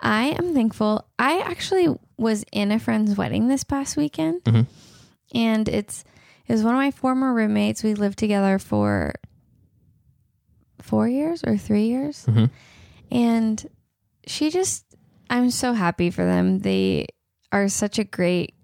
I 0.00 0.36
am 0.38 0.54
thankful. 0.54 1.04
I 1.18 1.40
actually 1.40 1.88
was 2.16 2.44
in 2.52 2.70
a 2.70 2.78
friend's 2.78 3.16
wedding 3.16 3.48
this 3.48 3.64
past 3.64 3.96
weekend, 3.96 4.44
Mhm. 4.44 4.66
and 5.34 5.68
it's 5.68 6.04
it 6.46 6.52
was 6.52 6.62
one 6.62 6.74
of 6.74 6.78
my 6.78 6.92
former 6.92 7.34
roommates. 7.34 7.82
We 7.82 7.94
lived 7.94 8.18
together 8.18 8.60
for 8.60 9.14
four 10.80 11.08
years 11.08 11.42
or 11.44 11.56
three 11.56 11.86
years, 11.86 12.24
Mhm. 12.26 12.50
and 13.10 13.66
she 14.26 14.50
just 14.50 14.84
I'm 15.30 15.50
so 15.50 15.74
happy 15.74 16.08
for 16.10 16.24
them. 16.24 16.60
They 16.60 17.06
are 17.52 17.68
such 17.68 17.98
a 17.98 18.04
great 18.04 18.54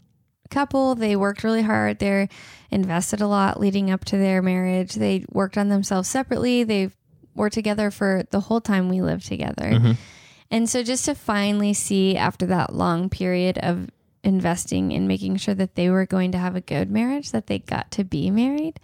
couple. 0.48 0.94
They 0.94 1.14
worked 1.14 1.44
really 1.44 1.60
hard. 1.62 1.98
They're 1.98 2.28
invested 2.70 3.20
a 3.20 3.26
lot 3.26 3.60
leading 3.60 3.90
up 3.90 4.04
to 4.06 4.16
their 4.16 4.40
marriage. 4.40 4.94
They 4.94 5.26
worked 5.30 5.58
on 5.58 5.68
themselves 5.68 6.08
separately. 6.08 6.64
They 6.64 6.90
were 7.34 7.50
together 7.50 7.90
for 7.90 8.22
the 8.30 8.40
whole 8.40 8.62
time 8.62 8.88
we 8.88 9.02
lived 9.02 9.26
together. 9.26 9.72
Mhm. 9.72 9.96
And 10.50 10.70
so 10.70 10.82
just 10.82 11.04
to 11.06 11.14
finally 11.14 11.74
see 11.74 12.16
after 12.16 12.46
that 12.46 12.74
long 12.74 13.10
period 13.10 13.58
of 13.58 13.90
investing 14.22 14.90
in 14.92 15.06
making 15.06 15.36
sure 15.36 15.54
that 15.54 15.74
they 15.74 15.90
were 15.90 16.06
going 16.06 16.32
to 16.32 16.38
have 16.38 16.56
a 16.56 16.60
good 16.62 16.90
marriage, 16.90 17.30
that 17.32 17.46
they 17.46 17.58
got 17.58 17.90
to 17.90 18.04
be 18.04 18.30
married 18.30 18.80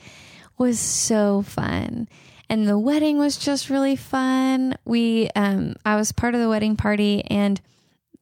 was 0.58 0.78
so 0.78 1.40
fun. 1.42 2.08
And 2.50 2.66
the 2.68 2.78
wedding 2.78 3.16
was 3.16 3.36
just 3.38 3.70
really 3.70 3.96
fun. 3.96 4.76
We 4.84 5.30
um 5.34 5.76
I 5.86 5.96
was 5.96 6.12
part 6.12 6.34
of 6.34 6.40
the 6.40 6.48
wedding 6.48 6.76
party 6.76 7.22
and 7.26 7.60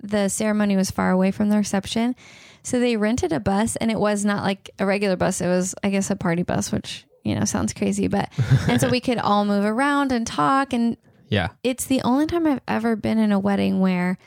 the 0.01 0.29
ceremony 0.29 0.77
was 0.77 0.91
far 0.93 1.11
away 1.11 1.31
from 1.33 1.49
the 1.49 1.57
reception. 1.57 2.15
So 2.63 2.79
they 2.79 2.97
rented 2.97 3.33
a 3.33 3.41
bus 3.41 3.75
and 3.77 3.91
it 3.91 3.99
was 3.99 4.25
not 4.25 4.45
like 4.45 4.71
a 4.79 4.85
regular 4.87 5.17
bus. 5.17 5.41
It 5.41 5.47
was 5.49 5.75
I 5.83 5.91
guess 5.91 6.11
a 6.11 6.17
party 6.17 6.43
bus, 6.43 6.71
which, 6.71 7.07
you 7.25 7.35
know, 7.35 7.45
sounds 7.47 7.73
crazy, 7.73 8.07
but 8.07 8.29
and 8.69 8.81
so 8.81 8.89
we 8.91 9.01
could 9.01 9.19
all 9.19 9.45
move 9.45 9.65
around 9.65 10.13
and 10.13 10.27
talk 10.27 10.73
and 10.75 10.97
Yeah. 11.31 11.49
it's 11.65 11.87
the 11.87 12.03
only 12.03 12.27
time 12.27 12.47
I've 12.47 12.61
ever 12.69 12.95
been 12.97 13.19
in 13.19 13.33
a 13.33 13.39
wedding 13.41 13.81
where 13.81 14.19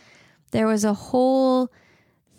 there 0.51 0.65
was 0.67 0.83
a 0.83 0.93
whole 0.93 1.71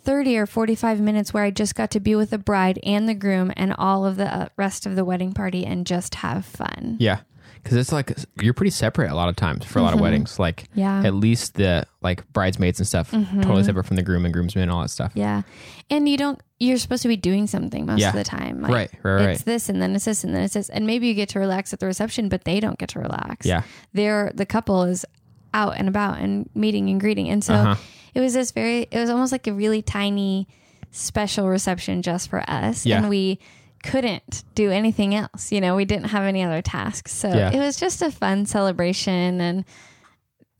30 0.03 0.37
or 0.37 0.45
45 0.45 0.99
minutes 0.99 1.33
where 1.33 1.45
I 1.45 1.49
just 1.49 1.75
got 1.75 1.91
to 1.91 2.01
be 2.01 2.13
with 2.13 2.29
the 2.31 2.37
bride 2.37 2.77
and 2.83 3.07
the 3.07 3.13
groom 3.15 3.53
and 3.55 3.73
all 3.77 4.05
of 4.05 4.17
the 4.17 4.27
uh, 4.27 4.49
rest 4.57 4.85
of 4.85 4.97
the 4.97 5.05
wedding 5.05 5.31
party 5.33 5.65
and 5.65 5.87
just 5.87 6.15
have 6.15 6.45
fun. 6.45 6.97
Yeah. 6.99 7.21
Cause 7.63 7.73
it's 7.77 7.91
like 7.93 8.11
you're 8.41 8.53
pretty 8.53 8.71
separate 8.71 9.09
a 9.09 9.15
lot 9.15 9.29
of 9.29 9.35
times 9.37 9.63
for 9.63 9.79
a 9.79 9.81
lot 9.83 9.93
of 9.93 10.01
weddings. 10.01 10.37
Like 10.37 10.63
Mm-hmm. 10.63 10.79
Yeah. 10.79 10.97
Mm-hmm. 10.97 11.05
at 11.05 11.13
least 11.13 11.53
the 11.55 11.85
like 12.01 12.27
bridesmaids 12.33 12.79
and 12.79 12.85
stuff 12.87 13.11
totally 13.11 13.63
separate 13.63 13.85
from 13.85 13.95
the 13.95 14.03
groom 14.03 14.25
and 14.25 14.33
groomsmen 14.33 14.63
and 14.63 14.71
all 14.71 14.81
that 14.81 14.89
stuff. 14.89 15.11
Yeah. 15.15 15.43
And 15.89 16.09
you 16.09 16.17
don't, 16.17 16.41
you're 16.59 16.77
supposed 16.77 17.03
to 17.03 17.07
be 17.07 17.15
doing 17.15 17.47
something 17.47 17.85
most 17.85 17.99
Yeah. 18.01 18.09
of 18.09 18.15
the 18.15 18.23
time. 18.25 18.59
Right, 18.65 18.91
right, 19.01 19.15
right. 19.15 19.29
It's 19.29 19.43
this 19.43 19.69
and 19.69 19.81
then 19.81 19.95
it's 19.95 20.03
this 20.05 20.23
and 20.25 20.35
then 20.35 20.43
it's 20.43 20.55
this. 20.55 20.67
And 20.69 20.85
maybe 20.85 21.07
you 21.07 21.13
get 21.13 21.29
to 21.29 21.39
relax 21.39 21.71
at 21.73 21.79
the 21.79 21.85
reception, 21.85 22.27
but 22.27 22.43
they 22.43 22.59
don't 22.59 22.77
get 22.77 22.89
to 22.89 22.99
relax. 22.99 23.45
Yeah. 23.45 23.63
They're, 23.93 24.31
the 24.35 24.45
couple 24.45 24.83
is 24.83 25.05
out 25.53 25.75
and 25.77 25.87
about 25.87 26.19
and 26.19 26.49
meeting 26.53 26.89
and 26.89 26.99
greeting. 26.99 27.29
And 27.29 27.43
so 27.43 27.53
Uh-huh. 27.53 27.75
it 28.13 28.19
was 28.19 28.33
this 28.33 28.51
very, 28.51 28.87
it 28.91 28.99
was 28.99 29.09
almost 29.09 29.31
like 29.31 29.47
a 29.47 29.53
really 29.53 29.81
tiny 29.81 30.47
special 30.91 31.47
reception 31.47 32.01
just 32.01 32.29
for 32.29 32.43
us. 32.49 32.85
Yeah. 32.85 32.97
And 32.97 33.09
we 33.09 33.39
couldn't 33.83 34.43
do 34.55 34.71
anything 34.71 35.13
else. 35.13 35.51
You 35.51 35.61
know, 35.61 35.75
we 35.75 35.85
didn't 35.85 36.05
have 36.09 36.23
any 36.23 36.41
other 36.43 36.61
tasks. 36.61 37.11
So 37.13 37.27
Yeah. 37.29 37.51
it 37.51 37.59
was 37.59 37.75
just 37.77 38.01
a 38.01 38.09
fun 38.11 38.45
celebration. 38.45 39.39
And 39.41 39.65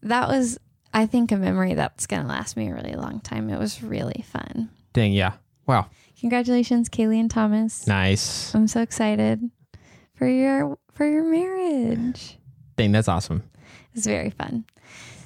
that 0.02 0.28
was, 0.28 0.60
I 0.94 1.06
think, 1.08 1.32
a 1.32 1.38
memory 1.38 1.74
that's 1.74 2.06
going 2.06 2.22
to 2.22 2.28
last 2.28 2.56
me 2.58 2.70
a 2.70 2.74
really 2.74 2.94
long 2.96 3.20
time. 3.22 3.50
It 3.50 3.58
was 3.58 3.82
really 3.82 4.24
fun. 4.28 4.70
Dang, 4.94 5.14
yeah. 5.14 5.34
Wow. 5.66 5.88
Congratulations, 6.20 6.90
Kaylee 6.90 7.20
and 7.20 7.32
Thomas. 7.32 7.88
Nice. 7.88 8.54
I'm 8.54 8.68
so 8.68 8.82
excited 8.82 9.50
for 10.16 10.28
your 10.28 10.78
for 10.94 11.06
your 11.06 11.24
marriage. 11.24 12.38
Dang, 12.78 12.92
that's 12.92 13.08
awesome. 13.08 13.44
It's 13.94 14.06
very 14.06 14.30
fun. 14.30 14.66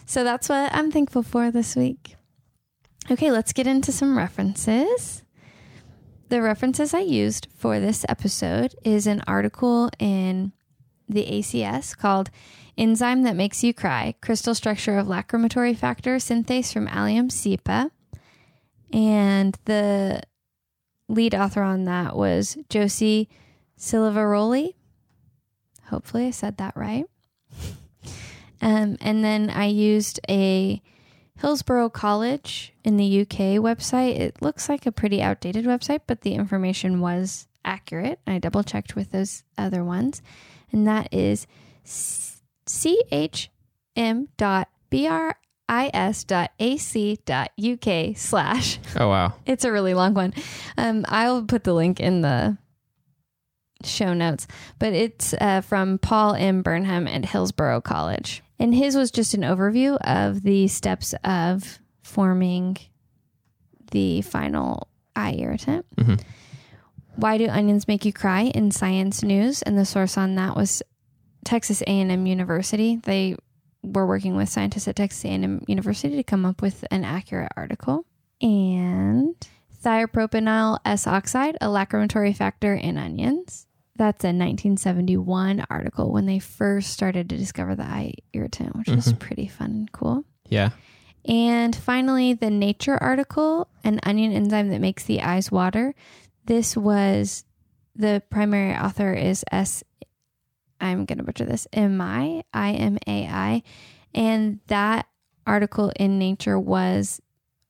So 0.05 0.23
that's 0.23 0.47
what 0.49 0.73
I'm 0.73 0.91
thankful 0.91 1.21
for 1.23 1.51
this 1.51 1.75
week. 1.75 2.15
Okay, 3.11 3.31
let's 3.31 3.53
get 3.53 3.67
into 3.67 3.91
some 3.91 4.17
references. 4.17 5.23
The 6.29 6.41
references 6.41 6.93
I 6.93 6.99
used 6.99 7.47
for 7.55 7.79
this 7.79 8.05
episode 8.09 8.75
is 8.83 9.07
an 9.07 9.21
article 9.27 9.89
in 9.97 10.51
the 11.07 11.25
ACS 11.25 11.97
called 11.97 12.29
Enzyme 12.77 13.23
that 13.23 13.35
makes 13.35 13.63
you 13.63 13.73
cry. 13.73 14.13
Crystal 14.19 14.53
structure 14.53 14.97
of 14.97 15.07
lacrimatory 15.07 15.75
factor 15.75 16.17
synthase 16.17 16.73
from 16.73 16.89
Allium 16.89 17.29
cepa. 17.29 17.91
And 18.91 19.57
the 19.63 20.21
lead 21.07 21.33
author 21.33 21.61
on 21.61 21.85
that 21.85 22.17
was 22.17 22.57
Josie 22.69 23.29
Silvaroli. 23.79 24.73
Hopefully, 25.85 26.27
I 26.27 26.31
said 26.31 26.57
that 26.57 26.75
right. 26.75 27.05
Um, 28.59 28.97
and 29.01 29.23
then 29.23 29.51
I 29.51 29.65
used 29.65 30.19
a 30.27 30.81
Hillsborough 31.39 31.89
College 31.89 32.73
in 32.83 32.97
the 32.97 33.21
UK 33.21 33.59
website. 33.61 34.19
It 34.19 34.41
looks 34.41 34.67
like 34.69 34.85
a 34.85 34.91
pretty 34.91 35.21
outdated 35.21 35.65
website, 35.65 36.01
but 36.07 36.21
the 36.21 36.33
information 36.33 36.99
was 36.99 37.47
accurate. 37.63 38.19
I 38.25 38.39
double 38.39 38.63
checked 38.63 38.95
with 38.95 39.11
those 39.11 39.43
other 39.57 39.83
ones. 39.83 40.21
And 40.71 40.87
that 40.87 41.13
is 41.13 41.45
chm.bris.ac.uk 41.85 43.37
slash. 48.17 48.79
Oh, 48.99 49.07
wow. 49.09 49.33
It's 49.45 49.65
a 49.65 49.71
really 49.71 49.93
long 49.93 50.13
one. 50.13 50.33
Um, 50.77 51.05
I'll 51.07 51.43
put 51.43 51.63
the 51.63 51.73
link 51.73 51.99
in 51.99 52.21
the 52.21 52.57
show 53.83 54.13
notes, 54.13 54.47
but 54.79 54.93
it's 54.93 55.35
uh, 55.39 55.61
from 55.61 55.99
Paul 55.99 56.33
M. 56.33 56.63
Burnham 56.63 57.07
at 57.07 57.25
Hillsborough 57.25 57.81
College. 57.81 58.41
And 58.59 58.73
his 58.73 58.95
was 58.95 59.11
just 59.11 59.33
an 59.33 59.41
overview 59.41 59.97
of 60.01 60.41
the 60.43 60.67
steps 60.67 61.13
of 61.23 61.79
forming 62.01 62.77
the 63.91 64.21
final 64.21 64.87
eye 65.15 65.35
irritant. 65.37 65.85
Mhm. 65.95 66.21
Why 67.15 67.37
do 67.37 67.47
onions 67.47 67.87
make 67.87 68.05
you 68.05 68.13
cry 68.13 68.41
in 68.43 68.71
Science 68.71 69.23
News? 69.23 69.61
And 69.61 69.77
the 69.77 69.85
source 69.85 70.17
on 70.17 70.35
that 70.35 70.55
was 70.55 70.83
Texas 71.45 71.81
A&M 71.87 72.25
University. 72.27 72.97
They 73.03 73.35
were 73.83 74.05
working 74.05 74.35
with 74.35 74.49
scientists 74.49 74.87
at 74.87 74.95
Texas 74.95 75.23
A&M 75.25 75.63
University 75.67 76.15
to 76.15 76.23
come 76.23 76.45
up 76.45 76.61
with 76.61 76.83
an 76.91 77.03
accurate 77.03 77.51
article. 77.55 78.05
And 78.41 79.35
thiopropanal 79.83 80.79
S 80.85 81.07
oxide, 81.07 81.57
a 81.61 81.67
lacrimatory 81.67 82.35
factor 82.35 82.73
in 82.73 82.97
onions. 82.97 83.65
That's 83.97 84.23
a 84.23 84.27
1971 84.27 85.65
article 85.71 86.11
when 86.11 86.27
they 86.27 86.37
first 86.37 86.91
started 86.91 87.29
to 87.29 87.37
discover 87.37 87.75
the 87.75 87.83
eye 87.83 88.13
irritant, 88.31 88.75
which 88.75 88.89
is 88.89 89.07
mm-hmm. 89.07 89.17
pretty 89.17 89.47
fun 89.47 89.71
and 89.71 89.91
cool. 89.91 90.23
Yeah. 90.47 90.69
And 91.25 91.75
finally, 91.75 92.33
the 92.33 92.51
Nature 92.51 92.97
article, 93.01 93.67
an 93.83 93.99
onion 94.03 94.33
enzyme 94.33 94.69
that 94.69 94.81
makes 94.81 95.03
the 95.03 95.21
eyes 95.21 95.51
water. 95.51 95.95
This 96.45 96.77
was 96.77 97.43
the 97.95 98.21
primary 98.29 98.75
author 98.75 99.13
is 99.13 99.43
S. 99.51 99.83
I'm 100.79 101.05
going 101.05 101.17
to 101.17 101.23
butcher 101.23 101.45
this. 101.45 101.67
M 101.73 101.99
I 101.99 102.43
I 102.53 102.73
M 102.73 102.99
A 103.07 103.25
I, 103.25 103.63
and 104.13 104.59
that 104.67 105.07
article 105.47 105.91
in 105.95 106.19
Nature 106.19 106.59
was 106.59 107.19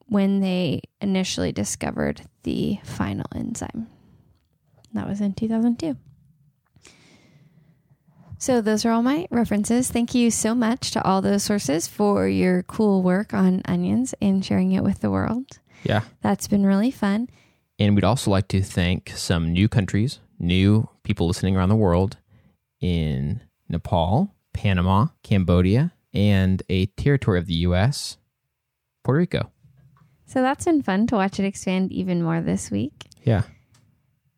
when 0.08 0.42
they 0.42 0.82
initially 1.00 1.52
discovered 1.52 2.22
the 2.44 2.80
final 2.84 3.26
enzyme. 3.34 3.88
That 4.94 5.08
was 5.08 5.22
in 5.22 5.34
2002. 5.34 5.98
So, 8.40 8.62
those 8.62 8.86
are 8.86 8.92
all 8.92 9.02
my 9.02 9.28
references. 9.32 9.90
Thank 9.90 10.14
you 10.14 10.30
so 10.30 10.54
much 10.54 10.92
to 10.92 11.04
all 11.04 11.22
those 11.22 11.44
sources 11.44 11.88
for 11.88 12.28
your 12.28 12.62
cool 12.64 13.02
work 13.02 13.34
on 13.34 13.64
onions 13.66 14.14
and 14.22 14.46
sharing 14.46 14.74
it 14.74 14.84
with 14.84 15.02
the 15.02 15.10
world. 15.10 15.60
Yeah. 15.84 16.02
That's 16.22 16.48
been 16.48 16.66
really 16.66 16.92
fun. 16.92 17.30
And 17.80 17.96
we'd 17.96 18.04
also 18.04 18.30
like 18.30 18.48
to 18.50 18.62
thank 18.62 19.10
some 19.16 19.52
new 19.52 19.68
countries, 19.68 20.20
new 20.38 20.88
people 21.04 21.26
listening 21.26 21.58
around 21.58 21.70
the 21.70 21.76
world 21.76 22.18
in 22.80 23.42
Nepal, 23.70 24.36
Panama, 24.54 25.08
Cambodia, 25.24 25.94
and 26.14 26.62
a 26.70 26.86
territory 26.88 27.40
of 27.40 27.48
the 27.48 27.56
U.S., 27.56 28.18
Puerto 29.04 29.18
Rico. 29.18 29.52
So, 30.28 30.44
that's 30.44 30.66
been 30.66 30.84
fun 30.84 31.08
to 31.08 31.16
watch 31.16 31.40
it 31.40 31.46
expand 31.46 31.92
even 31.92 32.22
more 32.22 32.40
this 32.42 32.70
week. 32.70 33.08
Yeah. 33.24 33.44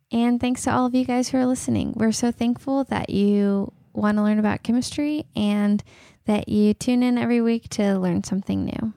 And 0.09 0.39
thanks 0.39 0.63
to 0.63 0.71
all 0.71 0.85
of 0.85 0.95
you 0.95 1.03
guys 1.03 1.29
who 1.29 1.37
are 1.37 1.45
listening. 1.45 1.93
We're 1.97 2.13
so 2.13 2.31
thankful 2.31 2.85
that 2.85 3.09
you 3.09 3.73
want 3.99 4.17
to 4.17 4.23
learn 4.23 4.39
about 4.39 4.63
chemistry 4.63 5.25
and 5.35 5.83
that 6.25 6.49
you 6.49 6.73
tune 6.73 7.03
in 7.03 7.17
every 7.17 7.41
week 7.41 7.69
to 7.69 7.97
learn 7.97 8.23
something 8.23 8.65
new. 8.65 8.93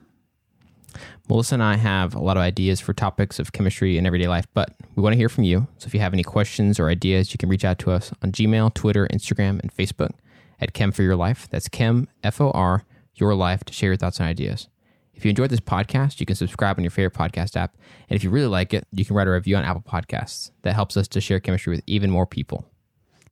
Melissa 1.29 1.55
and 1.55 1.63
I 1.63 1.77
have 1.77 2.13
a 2.13 2.19
lot 2.19 2.37
of 2.37 2.41
ideas 2.41 2.79
for 2.79 2.93
topics 2.93 3.39
of 3.39 3.53
chemistry 3.53 3.97
in 3.97 4.05
everyday 4.05 4.27
life, 4.27 4.45
but 4.53 4.75
we 4.95 5.01
want 5.01 5.13
to 5.13 5.17
hear 5.17 5.29
from 5.29 5.43
you. 5.43 5.67
So 5.77 5.87
if 5.87 5.93
you 5.93 5.99
have 5.99 6.13
any 6.13 6.23
questions 6.23 6.79
or 6.79 6.89
ideas, 6.89 7.33
you 7.33 7.37
can 7.37 7.49
reach 7.49 7.65
out 7.65 7.79
to 7.79 7.91
us 7.91 8.11
on 8.21 8.31
Gmail, 8.31 8.73
Twitter, 8.73 9.07
Instagram, 9.07 9.59
and 9.61 9.73
Facebook 9.73 10.11
at 10.59 10.73
Chem 10.73 10.91
for 10.91 11.01
Your 11.01 11.15
Life. 11.15 11.47
That's 11.49 11.69
Chem, 11.69 12.07
F 12.23 12.39
O 12.41 12.51
R, 12.51 12.83
Your 13.15 13.33
Life, 13.33 13.63
to 13.63 13.73
share 13.73 13.89
your 13.89 13.97
thoughts 13.97 14.19
and 14.19 14.27
ideas. 14.27 14.67
If 15.15 15.23
you 15.25 15.29
enjoyed 15.29 15.49
this 15.49 15.59
podcast, 15.59 16.19
you 16.19 16.25
can 16.25 16.35
subscribe 16.35 16.77
on 16.77 16.83
your 16.83 16.91
favorite 16.91 17.13
podcast 17.13 17.55
app. 17.55 17.75
And 18.09 18.15
if 18.15 18.23
you 18.23 18.29
really 18.29 18.47
like 18.47 18.73
it, 18.73 18.85
you 18.91 19.05
can 19.05 19.15
write 19.15 19.27
a 19.27 19.31
review 19.31 19.55
on 19.55 19.63
Apple 19.63 19.83
Podcasts. 19.87 20.51
That 20.63 20.73
helps 20.73 20.97
us 20.97 21.07
to 21.09 21.21
share 21.21 21.39
chemistry 21.39 21.75
with 21.75 21.83
even 21.87 22.09
more 22.09 22.25
people. 22.25 22.67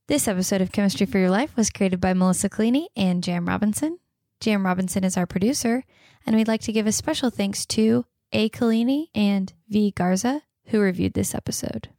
This 0.07 0.27
episode 0.27 0.61
of 0.61 0.71
Chemistry 0.71 1.05
for 1.05 1.19
Your 1.19 1.29
Life 1.29 1.55
was 1.55 1.69
created 1.69 2.01
by 2.01 2.13
Melissa 2.13 2.49
Collini 2.49 2.87
and 2.95 3.23
Jam 3.23 3.47
Robinson. 3.47 3.99
Jam 4.39 4.65
Robinson 4.65 5.03
is 5.03 5.15
our 5.15 5.25
producer, 5.25 5.83
and 6.25 6.35
we'd 6.35 6.47
like 6.47 6.61
to 6.61 6.73
give 6.73 6.87
a 6.87 6.91
special 6.91 7.29
thanks 7.29 7.65
to 7.67 8.05
A. 8.33 8.49
Collini 8.49 9.07
and 9.15 9.53
V. 9.69 9.91
Garza, 9.91 10.41
who 10.65 10.79
reviewed 10.81 11.13
this 11.13 11.33
episode. 11.33 11.89